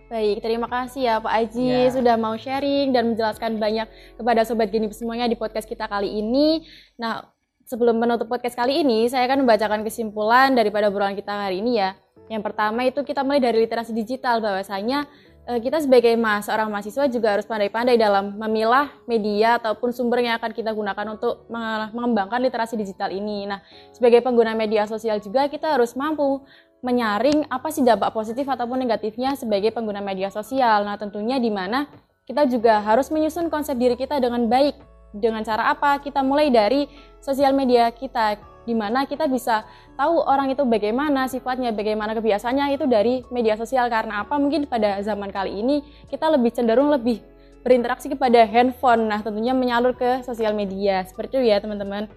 Baik, 0.10 0.42
terima 0.42 0.66
kasih 0.66 1.02
ya 1.06 1.16
Pak 1.22 1.34
Aji 1.38 1.70
Ya. 1.70 1.94
sudah 1.94 2.16
mau 2.18 2.34
sharing 2.34 2.90
dan 2.90 3.14
menjelaskan 3.14 3.62
banyak 3.62 3.86
kepada 4.18 4.42
Sobat 4.42 4.74
Gini 4.74 4.90
semuanya 4.90 5.30
di 5.30 5.38
podcast 5.38 5.70
kita 5.70 5.86
kali 5.86 6.10
ini. 6.10 6.66
Nah, 6.98 7.30
sebelum 7.70 8.02
menutup 8.02 8.26
podcast 8.26 8.58
kali 8.58 8.82
ini, 8.82 9.06
saya 9.06 9.30
akan 9.30 9.46
membacakan 9.46 9.86
kesimpulan 9.86 10.58
daripada 10.58 10.90
obrolan 10.90 11.14
kita 11.14 11.30
hari 11.30 11.62
ini 11.62 11.78
ya. 11.78 11.94
Yang 12.26 12.42
pertama 12.42 12.90
itu 12.90 13.06
kita 13.06 13.22
mulai 13.22 13.38
dari 13.38 13.62
literasi 13.62 13.94
digital 13.94 14.42
bahwasanya 14.42 15.06
eh, 15.46 15.62
kita 15.62 15.78
sebagai 15.78 16.18
mas 16.18 16.50
seorang 16.50 16.74
mahasiswa 16.74 17.06
juga 17.06 17.38
harus 17.38 17.46
pandai-pandai 17.46 17.94
dalam 17.94 18.34
memilah 18.34 18.90
media 19.06 19.62
ataupun 19.62 19.94
sumber 19.94 20.26
yang 20.26 20.42
akan 20.42 20.58
kita 20.58 20.74
gunakan 20.74 21.06
untuk 21.22 21.46
menge- 21.54 21.94
mengembangkan 21.94 22.42
literasi 22.42 22.74
digital 22.74 23.14
ini. 23.14 23.46
Nah, 23.46 23.62
sebagai 23.94 24.26
pengguna 24.26 24.58
media 24.58 24.90
sosial 24.90 25.22
juga 25.22 25.46
kita 25.54 25.78
harus 25.78 25.94
mampu 25.94 26.42
menyaring 26.80 27.48
apa 27.52 27.70
sih 27.72 27.84
dampak 27.84 28.16
positif 28.16 28.48
ataupun 28.48 28.80
negatifnya 28.80 29.36
sebagai 29.36 29.72
pengguna 29.76 30.00
media 30.00 30.32
sosial. 30.32 30.88
Nah, 30.88 30.96
tentunya 30.96 31.36
di 31.38 31.52
mana 31.52 31.88
kita 32.24 32.46
juga 32.46 32.80
harus 32.80 33.10
menyusun 33.10 33.52
konsep 33.52 33.76
diri 33.76 33.98
kita 34.00 34.22
dengan 34.22 34.48
baik. 34.48 34.78
Dengan 35.10 35.42
cara 35.42 35.74
apa? 35.74 35.98
Kita 35.98 36.22
mulai 36.22 36.54
dari 36.54 36.86
sosial 37.18 37.52
media 37.58 37.90
kita 37.90 38.38
di 38.70 38.78
mana 38.78 39.10
kita 39.10 39.26
bisa 39.26 39.66
tahu 39.98 40.22
orang 40.22 40.54
itu 40.54 40.62
bagaimana 40.62 41.26
sifatnya, 41.26 41.74
bagaimana 41.74 42.14
kebiasaannya 42.14 42.78
itu 42.78 42.86
dari 42.86 43.26
media 43.34 43.58
sosial 43.58 43.90
karena 43.90 44.22
apa? 44.22 44.38
Mungkin 44.38 44.70
pada 44.70 45.02
zaman 45.02 45.34
kali 45.34 45.66
ini 45.66 45.82
kita 46.14 46.30
lebih 46.30 46.54
cenderung 46.54 46.94
lebih 46.94 47.18
berinteraksi 47.66 48.14
kepada 48.14 48.46
handphone. 48.46 49.10
Nah, 49.10 49.20
tentunya 49.26 49.58
menyalur 49.58 49.98
ke 49.98 50.22
sosial 50.24 50.54
media. 50.54 51.04
Seperti 51.04 51.42
itu 51.42 51.50
ya, 51.50 51.58
teman-teman. 51.60 52.08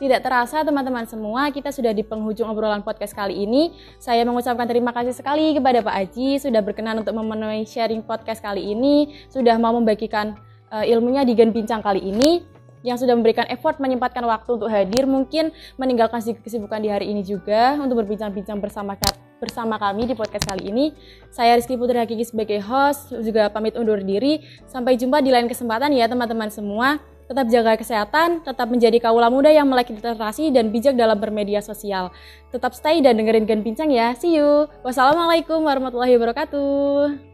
Tidak 0.00 0.24
terasa 0.24 0.64
teman-teman 0.64 1.04
semua, 1.04 1.52
kita 1.52 1.68
sudah 1.68 1.92
di 1.92 2.00
penghujung 2.00 2.48
obrolan 2.48 2.80
podcast 2.80 3.12
kali 3.12 3.44
ini. 3.44 3.76
Saya 4.00 4.24
mengucapkan 4.24 4.64
terima 4.64 4.96
kasih 4.96 5.12
sekali 5.12 5.52
kepada 5.52 5.84
Pak 5.84 5.92
Aji 5.92 6.40
sudah 6.40 6.64
berkenan 6.64 7.04
untuk 7.04 7.12
memenuhi 7.12 7.68
sharing 7.68 8.00
podcast 8.00 8.40
kali 8.40 8.72
ini, 8.72 9.12
sudah 9.28 9.60
mau 9.60 9.76
membagikan 9.76 10.40
eh, 10.72 10.88
ilmunya 10.96 11.20
di 11.28 11.36
Gen 11.36 11.52
Bincang 11.52 11.84
kali 11.84 12.00
ini, 12.00 12.40
yang 12.80 12.96
sudah 12.96 13.12
memberikan 13.12 13.44
effort 13.52 13.76
menyempatkan 13.76 14.24
waktu 14.24 14.48
untuk 14.56 14.72
hadir, 14.72 15.04
mungkin 15.04 15.52
meninggalkan 15.76 16.24
kesibukan 16.24 16.80
di 16.80 16.88
hari 16.88 17.12
ini 17.12 17.20
juga 17.20 17.76
untuk 17.76 18.00
berbincang-bincang 18.00 18.56
bersama 18.56 18.96
bersama 19.36 19.76
kami 19.76 20.08
di 20.08 20.16
podcast 20.16 20.48
kali 20.48 20.72
ini. 20.72 20.96
Saya 21.28 21.60
Rizky 21.60 21.76
Putri 21.76 22.00
Hakiki 22.00 22.24
sebagai 22.24 22.56
host, 22.64 23.12
juga 23.20 23.52
pamit 23.52 23.76
undur 23.76 24.00
diri. 24.00 24.40
Sampai 24.64 24.96
jumpa 24.96 25.20
di 25.20 25.28
lain 25.28 25.44
kesempatan 25.44 25.92
ya 25.92 26.08
teman-teman 26.08 26.48
semua. 26.48 27.19
Tetap 27.30 27.46
jaga 27.46 27.78
kesehatan, 27.78 28.42
tetap 28.42 28.66
menjadi 28.66 28.98
kaula 28.98 29.30
muda 29.30 29.54
yang 29.54 29.70
melek 29.70 29.94
literasi 29.94 30.50
dan 30.50 30.74
bijak 30.74 30.98
dalam 30.98 31.14
bermedia 31.14 31.62
sosial. 31.62 32.10
Tetap 32.50 32.74
stay 32.74 32.98
dan 32.98 33.22
dengerin 33.22 33.46
Gen 33.46 33.62
Bincang 33.62 33.94
ya. 33.94 34.18
See 34.18 34.34
you. 34.34 34.66
Wassalamualaikum 34.82 35.62
warahmatullahi 35.62 36.18
wabarakatuh. 36.18 37.29